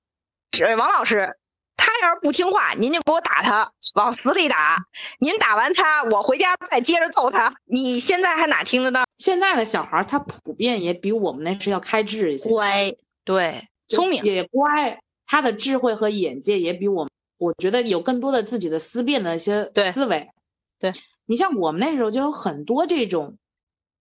[0.52, 1.37] 是王老师，
[1.76, 4.87] 他要是不听话，您就给我打他，往死里打。
[5.20, 7.54] 您打完他，我回家再接着揍他。
[7.64, 9.04] 你现在还哪听得到？
[9.16, 15.00] 现在的小孩他普遍也比我们那时候要开智一些，乖，对，聪明也乖。
[15.26, 20.30] 他的智慧和眼界也比我，我觉得有更多的自己的思辨的一些思维。
[20.78, 20.90] 对
[21.26, 23.37] 你像我们那时候就有很多这种，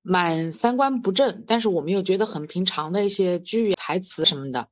[0.02, 4.70] 满三观不正，但是我们又觉得很平常的一些剧台词什么的。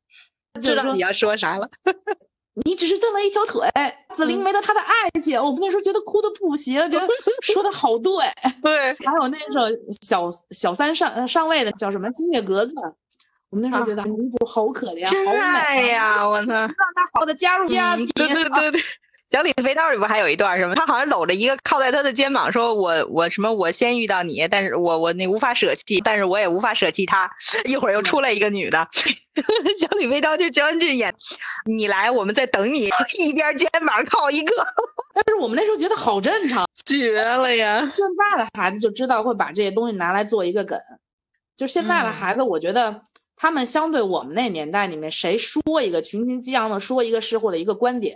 [0.61, 1.69] 知道你要说啥了？
[2.63, 3.69] 你只是断了一条腿，
[4.13, 5.37] 紫菱没了他的爱情。
[5.37, 7.05] 我们那时候觉得哭的不行，觉得
[7.41, 8.13] 说的好对。
[8.63, 9.59] 对，还有那首
[10.01, 12.73] 小小三上上位的叫什么金月格子。
[13.49, 15.33] 我们那时候觉得女主好可怜，好
[15.73, 16.27] 美呀！
[16.27, 16.75] 我操， 让她
[17.13, 18.07] 好的加入家庭。
[18.15, 18.81] 对对对对，
[19.35, 20.75] 小李飞刀里不还有一段什么？
[20.75, 27.29] 他好像搂着一个靠在他的肩膀，说我我什么我先遇到你，但是我我那无法舍弃，但是我也无法舍弃他。
[27.67, 28.87] 一会儿又出来一个女的，
[29.77, 31.13] 小李飞刀就姜俊演，
[31.65, 34.53] 你来我们在等你，一边肩膀靠一个。
[35.13, 37.81] 但是我们那时候觉得好正常，绝了呀！
[37.91, 40.79] 现在的孩子就知道会把这些东西拿来做一个梗，
[41.57, 43.01] 就现在的孩子，我觉得。
[43.37, 48.15] 他们相对我们那年代里面，谁说一个群情激昂的说一个事或者一个观点，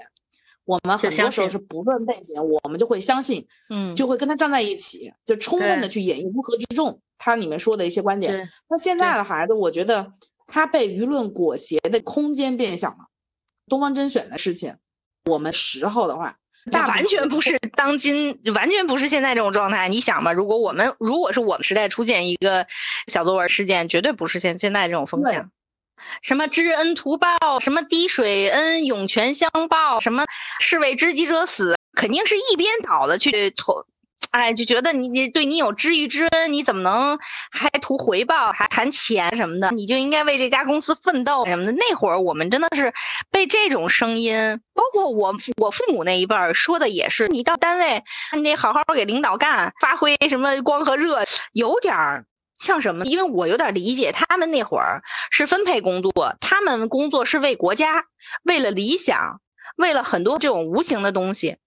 [0.69, 8.47] 我们很多时候是不论背景，我们就会相信，嗯，就会跟他站在一起，就充分的去演绎乌合之众他里面说的一些观点。
[8.69, 10.11] 那现在的孩子，我觉得
[10.45, 13.07] 他被舆论裹挟的空间变小了。
[13.67, 14.75] 东方甄选的事情，
[15.25, 16.37] 我们时候的话。
[16.65, 19.89] 那完全不是当今，完全不是现在这种状态。
[19.89, 22.67] 你想吧，如果我们如果是我们时代出现一个
[23.07, 25.49] 小作文事件，绝对不是现现在这种风向。
[26.21, 30.25] 什么知恩图报，什么滴水恩涌泉相报，什么
[30.59, 33.85] 士为知己者死，肯定是一边倒的去投。
[34.31, 37.17] 哎，就觉得你你对你有知遇之恩，你怎么能
[37.49, 39.71] 还图回报，还谈钱什么的？
[39.71, 41.71] 你就应该为这家公司奋斗什么的。
[41.71, 42.93] 那会儿我们真的是
[43.31, 48.03] 被这种声音，包括我我父母那一辈儿说的也是，你到单位
[48.35, 52.25] 你得好好给领导干，发挥什么光和热，有点儿
[52.59, 53.05] 像什么？
[53.05, 58.05] 因为我有点理解他们那会儿是分配工作，他们工作是为国家，
[58.43, 59.41] 为了理想，
[59.77, 61.57] 为了很多这种无形的东西。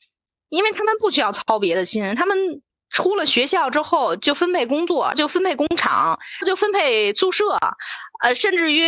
[0.49, 2.61] 因为他们不需要操别的心，他们
[2.93, 7.59] 出了学校之后就分配工作，就分配工厂，就分配宿舍，
[8.23, 8.85] 呃，甚至于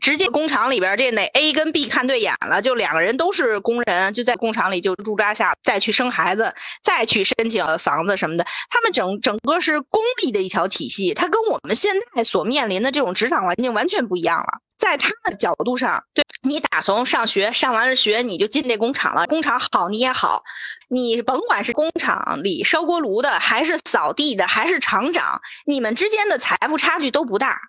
[0.00, 8.46] 直接工厂里边这哪 A 跟 B 看对眼了，就两个人都是工人，就在工厂里就驻扎下，再去生孩子，再去申请房子什么的。
[8.70, 14.60] 他们整整个是公立的一条体系，它跟我们现在所面临的这种职场环境完全不一样了。
[14.78, 20.42] 在他们角度上，对你打从上学上完了学，你就进这工厂了，工厂好你也好，
[20.92, 27.60] 你甭管是工厂里烧锅炉的，还是扫地的，还是厂长，你们之间的财富差距都不大，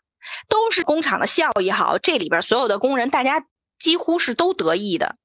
[0.49, 3.45] 都是工厂的效益好，这里边所有的工人大家
[3.77, 5.17] 几乎是都得益的。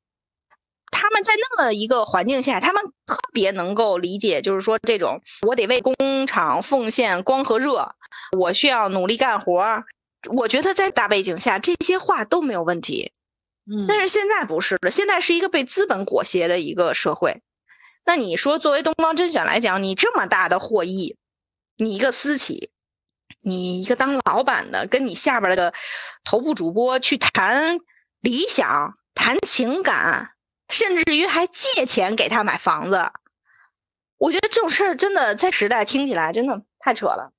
[0.91, 7.95] 他们在那么一个环境下，他们特别能够理解，就是说这种我得为工厂奉献光和热，
[8.39, 9.85] 我需要努力干活。
[10.35, 13.13] 我觉得在大背景下，这些话都没有问题，
[13.65, 17.41] 嗯，但是现在不是了，现在是一个被资本裹挟的一个社会。
[18.07, 21.17] 那你说，作为东方甄选来讲，你这么大的获益，
[21.77, 22.71] 你一个私企，
[23.43, 25.75] 你一个当老板的，跟你下边的
[26.25, 27.81] 头部主播去谈
[28.21, 30.31] 理想、谈情感，
[30.69, 33.11] 甚至于还借钱给他买房子，
[34.19, 37.33] 我觉得这种事儿真的在时代听起来真的太扯了。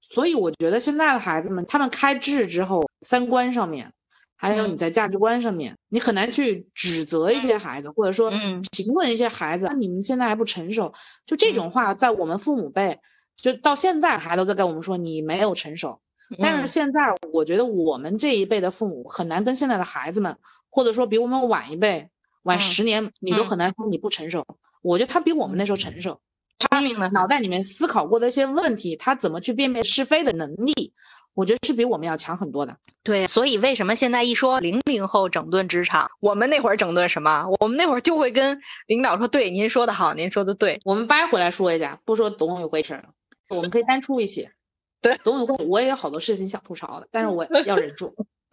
[0.00, 3.92] 所以我觉得现在的孩子们，他们开智之后，三观上面，
[4.40, 8.30] 还有你在价值观上面，你很难去指责一些孩子，或者说
[8.72, 10.94] 评论一些孩子，你们现在还不成熟，
[11.26, 13.00] 就这种话，在我们父母辈
[13.36, 16.00] 就到现在还都在跟我们说你没有成熟。
[16.38, 17.00] 但是现在
[17.34, 20.38] 我觉得我们这一辈的父母很难跟现在的孩子们，
[20.70, 22.08] 或者说比我们晚一辈
[22.42, 24.46] 晚十年，你都很难说你不成熟。
[24.80, 26.18] 我觉得他比我们那时候成熟，
[26.58, 30.94] 他脑袋里面思考过的一些问题，他怎么去辨别是非的能力。
[31.34, 32.76] 我觉得是比我们要强很多的。
[33.02, 37.46] 对，所以为什么现在一说零零后整顿职场，我们那会儿整顿什么？
[37.60, 43.04] 我们那会儿就会跟领导说：“对，您说的好，您说的对。”我们掰回来说一下，不说董宇辉事儿，
[43.48, 44.48] 我们可以单出一期。
[45.00, 48.14] 对，董宇辉我也有好多事情想吐槽的，但是我 要忍住。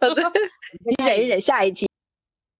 [0.84, 1.88] 你忍一忍，下一期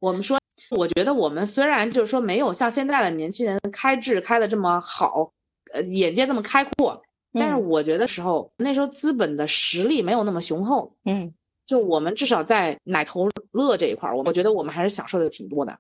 [0.01, 0.39] 我们说，
[0.71, 5.33] 我觉得我们虽然就是说没有像现在的年轻人开智开的这么好，
[5.73, 7.03] 呃，眼界这么开阔。
[7.33, 11.35] 但是我觉得时候那时候资本的实力没有那么雄厚，嗯，
[11.67, 15.79] 就我们至少在奶头乐这一块儿，我我觉得我们还是享受的挺多的。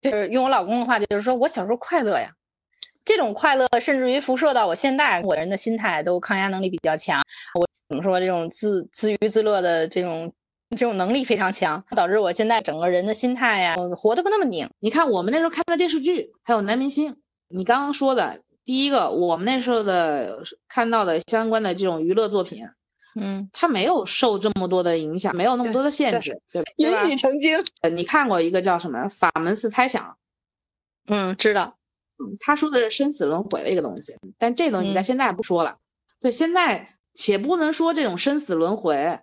[0.00, 2.34] 就是用我老公的话，就是说我小时候快乐呀，
[3.04, 7.22] 这种快乐甚至于辐射到我现在，我人的心态都抗压能力比较强。
[7.54, 10.32] 我怎么说这种自自娱自乐的这种
[10.70, 14.68] 这种能力非常强，导致我现在整个人的心态呀，活得不那么拧。
[14.80, 17.16] 你看我们那时候看的电视剧，还有男明星，
[17.48, 18.42] 你刚刚说的。
[18.66, 22.68] 第一个，我们那时候的看到的相关的这种娱乐作品，
[23.14, 26.42] 嗯，它没有受这么多的影响，没有那么多的限制，
[26.76, 27.64] 允许成精。
[27.80, 30.04] 呃，你看过一个叫什么《法门寺猜想》？
[31.14, 31.76] 嗯，知道。
[32.18, 35.78] 嗯，他说的是生死轮回的一个东西，但这东西在现在不说了。
[36.18, 39.20] 对，现在且不能说这种生死轮回。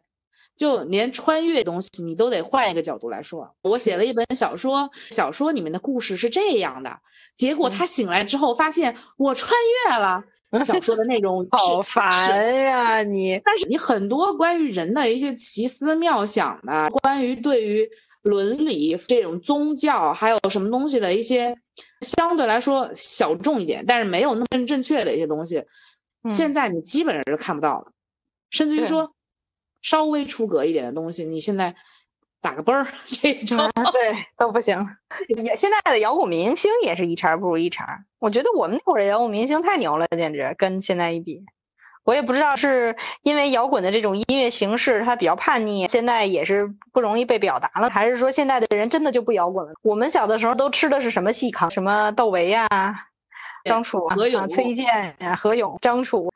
[0.55, 3.55] 就连穿越东西，你都得换一个角度来说。
[3.61, 6.99] 我写了一本小说，小说里面的故事是这样的，
[7.35, 9.51] 结果他醒来之后发现我穿
[9.87, 10.23] 越了。
[10.63, 13.41] 小说的内容好烦呀你！
[13.43, 17.89] 但是你很多关于人的一些奇思妙想的，关于对于
[18.21, 21.57] 伦理这种宗教还有什么东西的一些
[22.01, 25.63] 相对来说小众一点，但是没有那么正确的一些东西，
[26.29, 27.91] 现在你基本上是看不到了，
[28.51, 29.11] 甚至于说。
[29.83, 31.75] 稍微出格一点的东西，你现在
[32.41, 34.89] 打个啵儿， 这种对都不行。
[35.27, 38.03] 也现在的摇滚明星也是一茬不如一茬。
[38.17, 41.45] 我觉得我们那会儿的摇滚明星太牛了，简直跟现在一比，
[42.03, 49.73] 我也不知道是因为摇滚的这种音乐形式它比较叛逆，现在也是不容易被表达了，还是说现在的人真的就不摇滚了？
[49.81, 51.69] 我们小的时候都吃的是什么细糠？
[51.69, 52.67] 什么窦唯呀、
[53.65, 54.15] 张楚啊、
[54.49, 56.31] 崔健呀、何勇、张楚。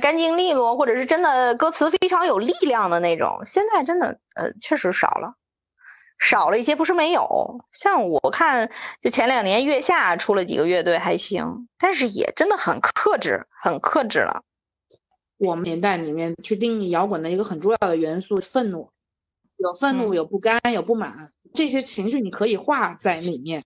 [0.00, 5.34] 干净利落，或者是真的歌词非常有力量的那种，现在真的呃确实少了，
[6.18, 7.64] 少了一些，不是没有。
[7.72, 14.42] 像我看，就前两年月下出了几个乐队还行，但是也真的很克制，很克制了。
[15.36, 18.90] 我们年代里面去定义摇滚的一个很重要的元素，愤怒，
[19.56, 23.62] 有愤怒，有不甘，有不满，这些情绪你可以画在里面。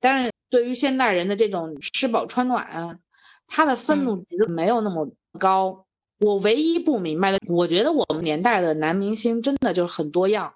[0.00, 2.98] 但是对于现代人的这种吃饱穿暖，
[3.46, 5.10] 他的愤怒值没有那么。
[5.38, 5.86] 高，
[6.20, 10.54] 我唯一不明白的，我觉得我们年代的男明星真的就是很多样，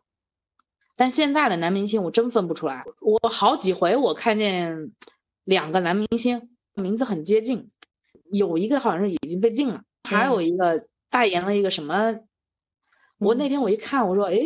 [0.97, 2.85] 但现在的男明星我真分不出来。
[3.01, 4.93] 我好几回我看见
[5.45, 7.69] 两个男明星名字很接近，
[8.31, 12.21] 有一个好像是已经被禁了，还有一个代言了一个什么。
[13.19, 14.39] 我那天我一看，我说，哎，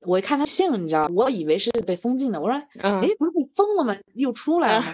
[0.00, 2.40] 我一看他姓，你知道，我以为是被封禁的。
[2.40, 3.96] 我说，哎，不是被封了吗？
[4.14, 4.84] 又出来了。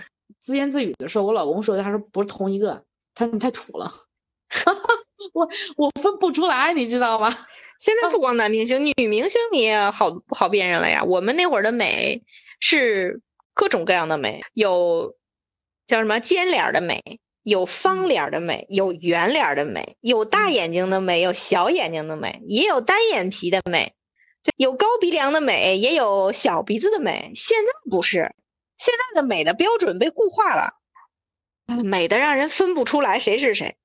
[0.40, 3.92] 自言自语的说，我老公说，他说不是同一个，他说你太土了。
[5.32, 7.30] 我我分不出来，你知道吗？
[7.78, 11.04] 现在不光男明星，女明星你也好不好辨认了呀？
[11.04, 12.22] 我们那会儿的美
[12.58, 13.20] 是
[13.52, 15.14] 各种各样的美，有
[15.86, 23.92] 叫什么尖脸的美，有方脸的美，有圆脸的美，有大眼睛的美，有小眼睛的美，也有单眼皮的美，
[24.56, 27.32] 有高鼻梁的美，也有小鼻子的美。
[27.34, 28.34] 现在不是，
[28.78, 30.78] 现在的美的标准被固化了，
[31.84, 33.76] 美的让人分不出来谁是谁。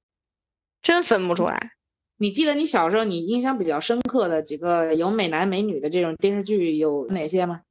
[0.81, 1.71] 真分不出来。
[2.17, 7.61] 你记得你小时候你印象比较深刻的几个有美男美女的这种电视剧有哪些吗？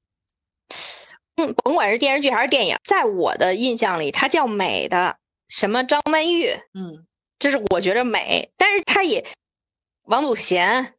[1.37, 5.17] 嗯，甭管是电视剧还是电影，在我的印象里，它叫美的
[5.49, 7.07] 什么张曼玉，嗯，
[7.39, 8.51] 这是我觉着美。
[8.57, 9.25] 但是它也
[10.03, 10.95] 王祖贤，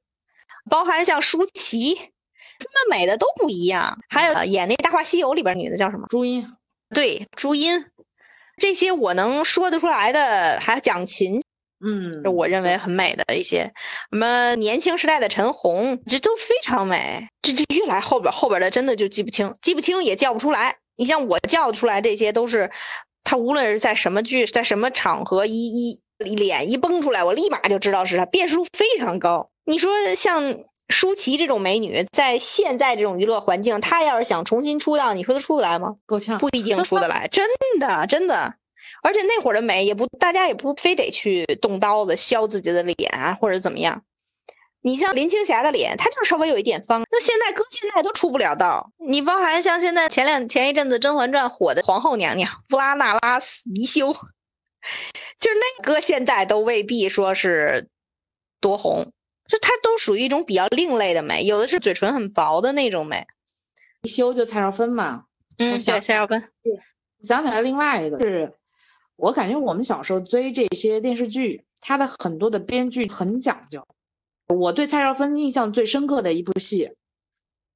[0.69, 3.99] 包含像舒淇，他们美的都不一样。
[4.09, 6.07] 还有演那《大话西游》里边女的叫什么？
[6.09, 6.55] 朱茵。
[6.89, 7.91] 对，朱茵。
[8.57, 11.43] 这些我能说得出来的，还蒋勤。
[11.83, 13.73] 嗯，我认为很美的一些，
[14.11, 17.27] 什么年轻时代的陈红，这都非常美。
[17.41, 20.77] 这这越来后边后边的真的就记不清，记不清也叫不出来。
[20.95, 22.69] 你像我叫得出来，这些都是
[23.23, 29.49] 他无论是在什么剧，在什么场合，一一脸一崩出来，我立马就知道是他，辨识度非常高。
[29.65, 35.95] 你说像舒淇这种美女，在现在这种娱乐环境，她要是想重新出道，你说她出得来吗？
[36.05, 37.47] 够呛，不一定出得来，真
[37.79, 38.55] 的真的。
[39.01, 44.03] 而且那会儿的美也不，大家也不非得去动刀子削自己的脸啊，或者怎么样。
[44.83, 47.03] 你像林青霞的脸，她就是稍微有一点方。
[47.11, 48.91] 那现在搁现在都出不了道。
[48.97, 54.11] 你包含像现在前两前一阵子《甄嬛传》火的皇后娘娘布拉纳拉斯宜修，
[55.39, 57.89] 就是那搁现在都未必说是
[58.59, 59.11] 多红，
[59.47, 61.43] 就她都属于一种比较另类的美。
[61.43, 63.27] 有的是嘴唇很薄的那种美，
[64.01, 65.25] 宜修就蔡少芬嘛。
[65.59, 66.41] 嗯，对，蔡少芬。
[66.63, 68.55] 对，我想起来另外一个是，
[69.21, 73.87] 我感觉我们小时候追这些电视剧，它的很多的编剧很讲究。
[74.47, 76.95] 我对蔡少芬印象最深刻的一部戏，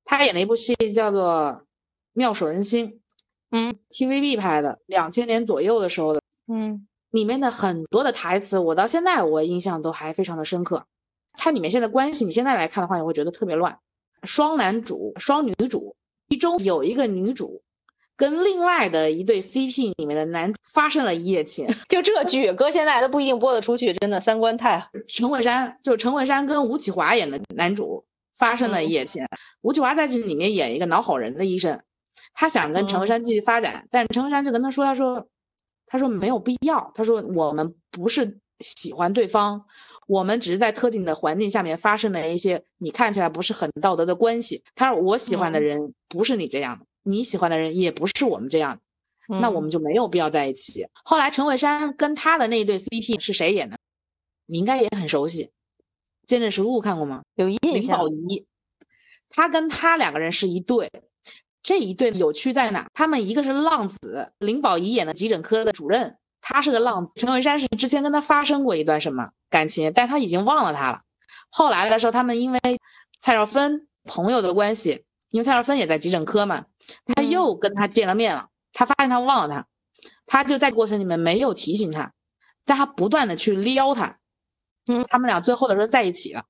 [0.06, 1.62] 她演的一部戏叫做
[2.14, 2.88] 《妙手仁心》，
[3.52, 10.88] 嗯，TVB 拍的，两千年左右的时候的，嗯，里面的很多的台词，我到现在我印象都还非常的深刻。
[11.34, 13.78] 它里面现在关系，你现在来看的话，你会觉得特别乱，
[14.24, 15.96] 双男主、双女主，
[16.28, 17.62] 其中有一个女主。
[18.18, 24.90] 跟另外的一对 CP 里面的男主发生了一夜情， 就这剧，搁现在都不一定播得出去，真的三观太。
[25.08, 28.06] 陈慧珊就陈慧珊跟吴启华演的男主
[28.38, 29.26] 发生了一夜情，
[29.62, 31.82] 吴启华在这里面演一个脑好人的医生，
[32.34, 35.28] 他想跟陈慧珊继续发展，但陈慧珊就跟他说，他说，
[35.86, 39.66] 他说没有必要，他说我们不是喜欢对方，
[40.08, 44.64] 我们只是在特定的环境下面发生了一些你看起来不是很道德的关系。
[44.76, 46.86] 他说我喜欢的人不是你这样的。
[47.08, 48.80] 你喜欢的人也不是我们这样，
[49.28, 50.88] 那我们就没有必要在一起。
[51.04, 53.78] 后来陈慧珊跟他的那一对 CP 是谁演的？
[54.48, 55.46] 你应该也很熟悉，
[56.26, 57.22] 《见证实录》看过吗？
[57.36, 57.72] 有印象。
[57.72, 58.46] 林保怡，
[59.30, 60.92] 他跟他两个人是一对，
[61.62, 62.90] 这一对有趣在哪？
[62.96, 67.14] 他们一个是浪子，林保怡演的急诊科的主任，他是个浪子。
[67.16, 71.02] 陈慧珊是之前跟他发生过一段什么感情，但他已经忘了他了。
[71.52, 72.60] 后来的时候，他们因为
[73.20, 75.06] 蔡少芬朋友的关系。
[75.36, 76.64] 因为蔡少芬也在急诊科嘛，
[77.14, 79.68] 他又跟他见了面了，他发现他忘了他，
[80.26, 82.14] 他就在过程里面没有提醒他，
[82.64, 84.18] 但他不断的去撩他，
[84.88, 86.46] 嗯，他们俩最后的时候在一起了。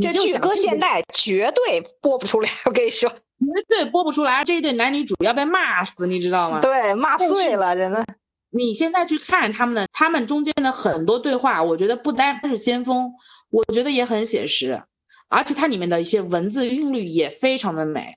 [0.00, 3.08] 这剧搁现在绝对播不出来，我跟你说，
[3.38, 6.60] 绝对播不出来，这一对男女主要被骂死，你知道吗？
[6.60, 8.04] 对，骂碎了，真的。
[8.50, 13.12] 你现在去看他们的，他们中间的很多对话，我觉得不单是先锋，
[13.50, 14.82] 我觉得也很写实。
[15.28, 18.14] 而且它里面的一些文字韵律也非常的美，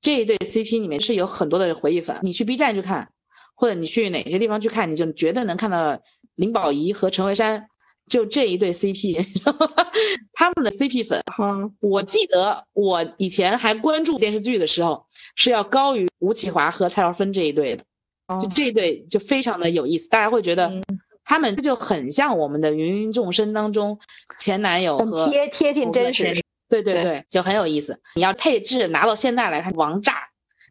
[0.00, 3.10] 这一对 CP 里面是有很多的回忆粉，你去 B 站去看，
[3.54, 6.00] 或者你去哪些地方去看，你就绝对能看到
[6.34, 7.68] 林保怡和陈慧珊
[8.06, 9.20] 就这一对 CP，
[10.32, 11.22] 他们的 CP 粉，
[11.80, 17.84] 我记得我以前还关注电视剧的时候是要高于吴启华和蔡少芬这一对的，
[18.38, 20.80] 就这一对就非常的有意思，大家会觉得。
[21.26, 23.98] 他们就很像我们的芸芸众生当中
[24.38, 28.00] 前男友和贴贴近真实，对对对，就很有意思。
[28.14, 30.14] 你要配置拿到现在来看，王炸，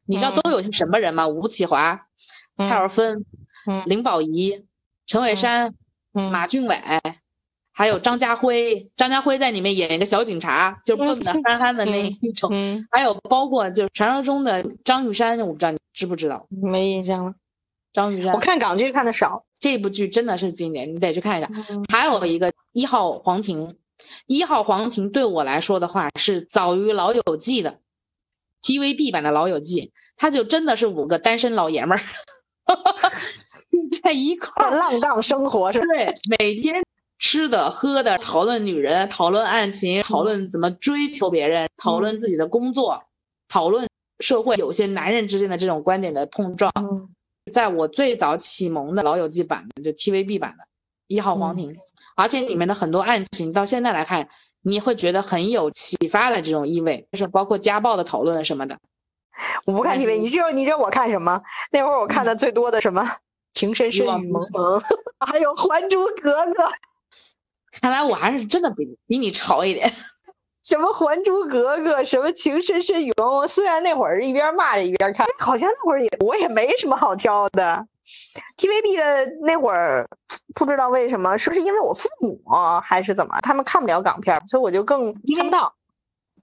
[0.05, 1.27] 你知道都有些什么人吗？
[1.27, 2.07] 吴启华、
[2.57, 3.25] 蔡少芬、
[3.85, 4.65] 林保怡、
[5.05, 5.75] 陈伟山、
[6.13, 6.77] 马俊伟，
[7.73, 8.89] 还有张家辉。
[8.95, 12.49] 张家辉在里面演一个小警察，就笨的憨憨的那一种。
[12.89, 16.47] 还有包括就传说中的张玉山，我不知道你知不知道？
[16.49, 17.33] 没印象了。
[17.91, 21.49] 张玉山，我看港剧看的少，这部剧真的是经典，你得去看一下。
[21.91, 23.75] 还有一个一号皇庭，
[24.27, 27.79] 一号皇庭对我来说的话是早于老友记的
[28.61, 32.03] TVB 版的老友记，它就真的是五个单身老爷们儿
[34.03, 36.83] 在一块浪荡生活，是对，每天
[37.17, 43.01] 吃的喝的，讨论女人，讨论案情，讨论怎么追求别人，讨论自己的工作，
[43.49, 43.89] 讨论
[44.19, 46.71] 社会有些男人之间的这种观点的碰撞。
[47.51, 50.63] 在我最早启蒙的老友记版的，就 TVB 版的
[51.07, 51.73] 《一号皇庭》，
[52.15, 54.29] 而且里面的很多案情，到现在来看，
[54.61, 58.79] 你会觉得很有启发的这种意味，就是包括家暴的讨论什么的。
[59.67, 61.41] 我不看 TV，你知道你知道我看什么？
[61.71, 63.03] 那会儿我看的最多的什么
[63.53, 64.79] 《情深深雨蒙蒙
[65.19, 66.63] 》，还有《还珠格格》。
[67.81, 69.91] 看来我还是真的比比你潮一点。
[70.65, 77.87] 什么《还珠格格》，什么《情深深雨蒙蒙》，虽然那会儿一边骂着一边看，好像那会儿也我也没什么好挑的。
[78.57, 80.07] TVB 的那会儿，
[80.55, 82.41] 不知道为什么，是不是因为我父母
[82.81, 85.75] 还是怎么，他们看不了港片，所以我就更看不到。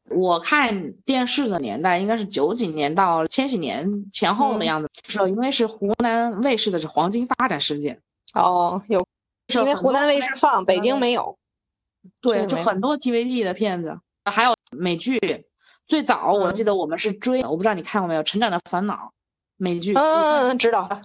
[0.09, 8.01] 我看电视的年代应该是九几年到千禧年前后的样子，是因为是湖南卫视的是黄金发展时间。
[8.35, 9.05] 哦，有，
[9.49, 11.37] 因为湖南卫视放，北京没有。
[12.21, 13.99] 对，就很多 TVB 的片子。
[14.31, 15.19] 还有美剧，
[15.87, 18.95] 最早我记得我们是追，我不知道你看过没有，《成长的烦恼》
[19.57, 19.95] 美剧。
[19.95, 21.01] 嗯，知道。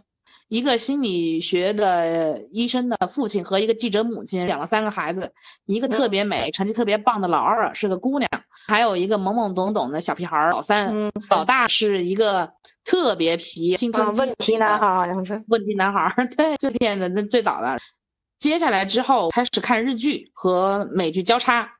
[0.49, 5.33] 一个心理学的医生的父亲和一个记者母亲养了三个孩子，
[5.65, 8.29] 一个特别美、成绩特别棒的老二是个姑娘，
[8.65, 11.11] 还有一个懵懵懂懂的小屁孩儿老三。
[11.29, 12.53] 老大是一个
[12.85, 16.15] 特别皮、青春问题男孩，好像是问题男孩。
[16.37, 17.75] 对，这片子那最早的。
[18.39, 21.73] 接下来之后开始看日剧和美剧交叉，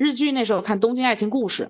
[0.00, 1.64] 日剧那时候看《东京爱情故事》，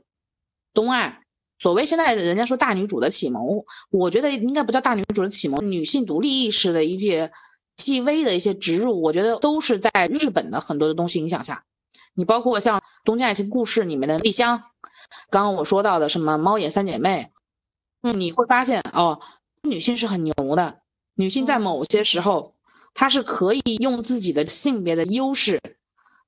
[0.72, 1.24] 东爱。
[1.58, 7.32] 所谓现在人家说大女主的启蒙，我觉得应该不叫大女主的启蒙，女性独立意识的一些
[7.76, 11.64] 细微的一些植入，我觉得都是在日本的很多的东西影响下。
[12.14, 14.62] 你包括像《东京爱情故事》里面的丽香，
[15.28, 17.32] 刚刚我说到的什么猫眼三姐妹，
[18.02, 19.20] 嗯，你会发现哦，
[19.62, 20.82] 女性是很牛的，
[21.16, 22.54] 女性在某些时候，
[22.94, 25.60] 她是可以用自己的性别的优势。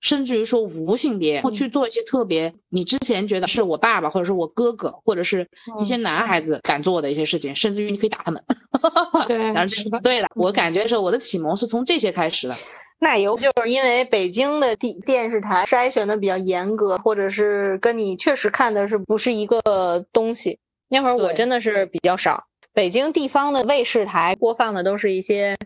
[0.03, 5.49] 甚至于说无性别，去做一些特别你之前觉得是我爸爸或者是我哥哥或者是
[5.81, 8.43] 一些男孩子敢做的一些事情，甚至于你可以打他们。
[9.29, 10.29] 对，然后这是对的。
[10.35, 12.57] 我感觉是我的启蒙是从这些开始的。
[12.99, 20.59] 那有就是因为北京的电电视台筛选的比较严格，或者是跟你确实看的是不是一个东西。
[20.89, 25.57] 那会儿我真的是比较少，北京地方的卫视台播放的都是一些。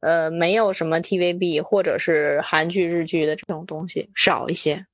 [0.00, 4.86] 呃，没有什么 TVB 或者是韩剧、日剧的这种东西少一些。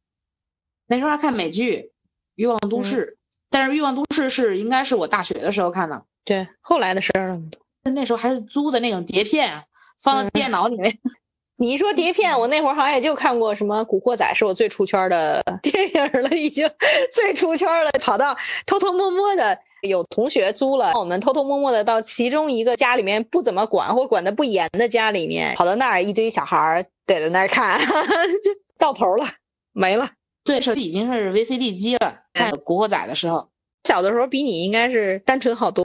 [0.87, 1.77] 那时候还看美剧
[2.35, 3.07] 《欲望都市》，
[3.51, 6.05] 但是《欲望都市》是应该是我大学的时候看的。
[6.25, 7.41] 对，后来的事儿了。
[7.83, 9.65] 那时候还是租的那种碟片，
[10.01, 10.99] 放到电脑里面。
[11.57, 16.69] 你一说碟片，我那会儿好像也就看过什么《古惑仔》，是我最出圈的 电影了，已经
[17.13, 18.37] 最出圈了，跑到
[18.67, 19.59] 偷偷摸摸的。
[19.83, 27.79] 有同学租了，我们偷偷摸摸的到其中一个家里面不怎么管或管的不严的家里面，跑到那儿一堆小孩儿逮在那儿看，
[28.43, 29.27] 就到头了，
[29.73, 30.09] 没了。
[30.45, 32.21] 对，手机已经是 VCD 机了。
[32.33, 33.49] 看《古惑仔》的时候，
[33.85, 35.85] 小的时候比你应该是单纯好多。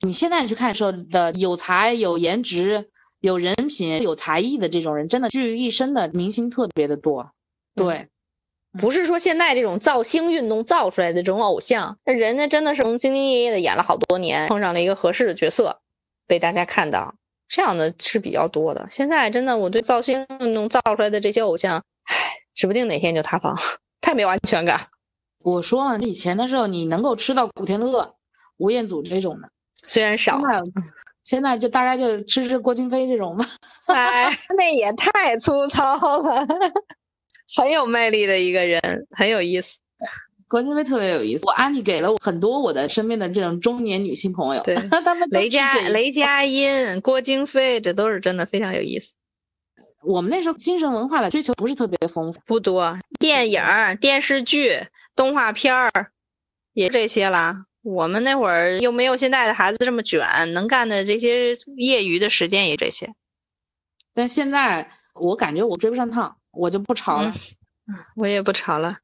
[0.00, 2.90] 你现在去看的时候的有才、有颜值、
[3.20, 7.32] 有人品、有才艺的这种人，真的聚于一身的明星特别的多。
[7.74, 8.08] 对。
[8.78, 15.80] 不是说现在这种造星运动造出来的这种偶像，那人家真的是兢兢业业的演了好多年，碰上了一个合适的角色，
[16.26, 17.14] 被大家看到，
[17.48, 18.88] 这样的是比较多的。
[18.90, 22.14] 现在真的，我对造星运动造出来的这些偶像，唉，
[22.54, 23.56] 指不定哪天就塌房，
[24.00, 24.88] 太没有安全感。
[25.38, 28.16] 我说嘛，以前的时候你能够吃到古天乐、
[28.56, 30.40] 吴彦祖这种的，虽然少，
[31.22, 33.46] 现在就大概就吃吃郭京飞这种吧。
[33.86, 36.46] 哎， 那也太粗糙了。
[37.56, 39.78] 很有魅力的一个人，很有意思。
[40.46, 44.62] 郭京飞特别有意思，我安利给了我很多我的身边的这种中年女性朋友。
[44.62, 49.12] 对， 他们雷佳雷佳音、郭京飞，这都是真的非常有意思。
[50.02, 53.62] 我们那时候精神文化的追求不是特别丰富，不多，电影、
[54.00, 54.78] 电视剧、
[55.16, 55.90] 动画片儿
[56.72, 57.64] 也这些啦。
[57.82, 63.14] 我们那会儿又没有现在的孩子这么卷，能干的这些业余的时间也这些。
[64.12, 66.36] 但现在我感觉我追不上趟。
[66.56, 67.32] 我就不吵了，
[68.16, 68.98] 我也不吵了。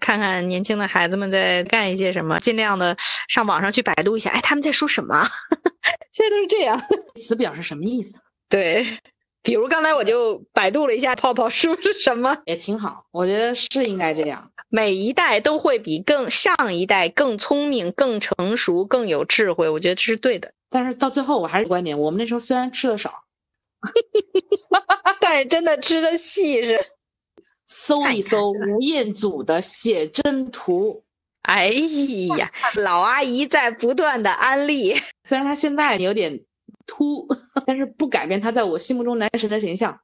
[0.00, 2.96] 看看年轻的孩子们在干一些什么，尽量的
[3.28, 5.28] 上网上去百度一下，哎，他们在说什么？
[6.10, 6.80] 现在都是这样。
[7.20, 8.20] 词表是什么意思？
[8.48, 8.86] 对，
[9.42, 13.04] 比如刚才我就百度了一下“泡泡书”是什么，也挺好。
[13.10, 14.50] 我觉得是应该这样。
[14.70, 20.54] 每一代都会比更上一代更聪明、更成熟、更有智慧，我觉得这是对的。
[20.70, 23.24] 但是到最后，我还是观点，我们那时候虽然吃的少。
[25.20, 26.78] 但 是真的吃的细是，
[27.66, 31.04] 搜一搜吴彦祖的写真图，
[31.42, 31.68] 哎
[32.38, 34.94] 呀，老阿姨在不断的安利。
[35.28, 36.40] 虽然他现在有点
[36.86, 37.26] 秃，
[37.66, 40.00] 但是不改变他在我心目中男神的形象。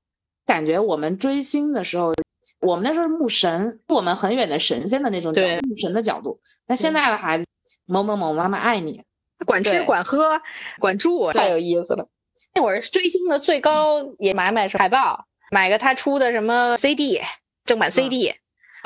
[0.47, 2.13] 感觉我们追星的时候，
[2.61, 6.41] 我们那时候是牧神，我们很远的神仙的那种角度，牧神的角度。
[6.67, 7.47] 那现在的孩子，
[7.87, 9.03] 某某某妈妈爱你，
[9.47, 10.41] 管吃管喝
[10.79, 12.09] 管住，太有意思了。
[12.55, 17.21] 那会儿追星的最高也买买海报，买个他出的什么 CD
[17.65, 18.35] 正版 CD，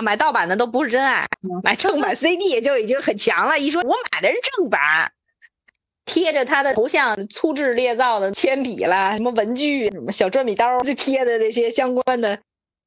[0.03, 1.27] 买盗版的都不是真爱，
[1.63, 3.59] 买正版 CD 就已经很强了。
[3.59, 5.13] 一说我买的是正版，
[6.05, 12.41] 贴着他的头像，粗制劣造的铅笔啦，什么文具，什么小转笔刀，就贴着那些相关的，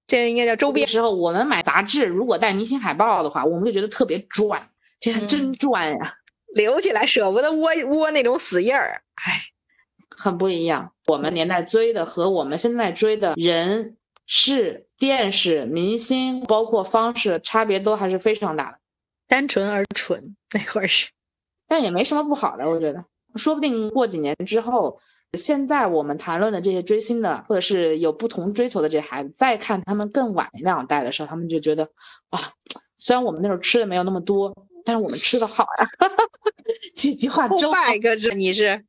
[0.06, 0.88] 这应该叫周边。
[0.88, 4.70] 时候我们买杂志，如果带明星海报的话，我们就觉得特别赚，
[5.00, 6.14] 这还真赚呀，
[6.56, 9.48] 留起来舍不得窝窝那种死印儿，唉。
[10.18, 13.96] 很不一样，我们年代追的和我们现在追的人、
[14.26, 18.80] 事、电视、明星，包括方式，差别都还是非常大的。
[19.28, 21.10] 单纯而蠢，那会儿是，
[21.68, 23.06] 但也没什么不好的，我觉得，
[23.36, 25.00] 说不定过几年之后，
[25.34, 31.90] 现在我们谈论的这些追星的，或者是有不同追求的这些孩子，再看他们更晚那两代的时候，他们就觉得，
[32.30, 32.54] 啊，
[32.96, 35.88] 虽然我们那时候吃的没有那么多，但是我们吃的好呀。
[36.96, 38.84] 这句话，周麦哥是你是。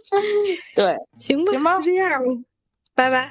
[0.74, 2.42] 对，行吧，行吧就这样吧，
[2.94, 3.28] 拜拜。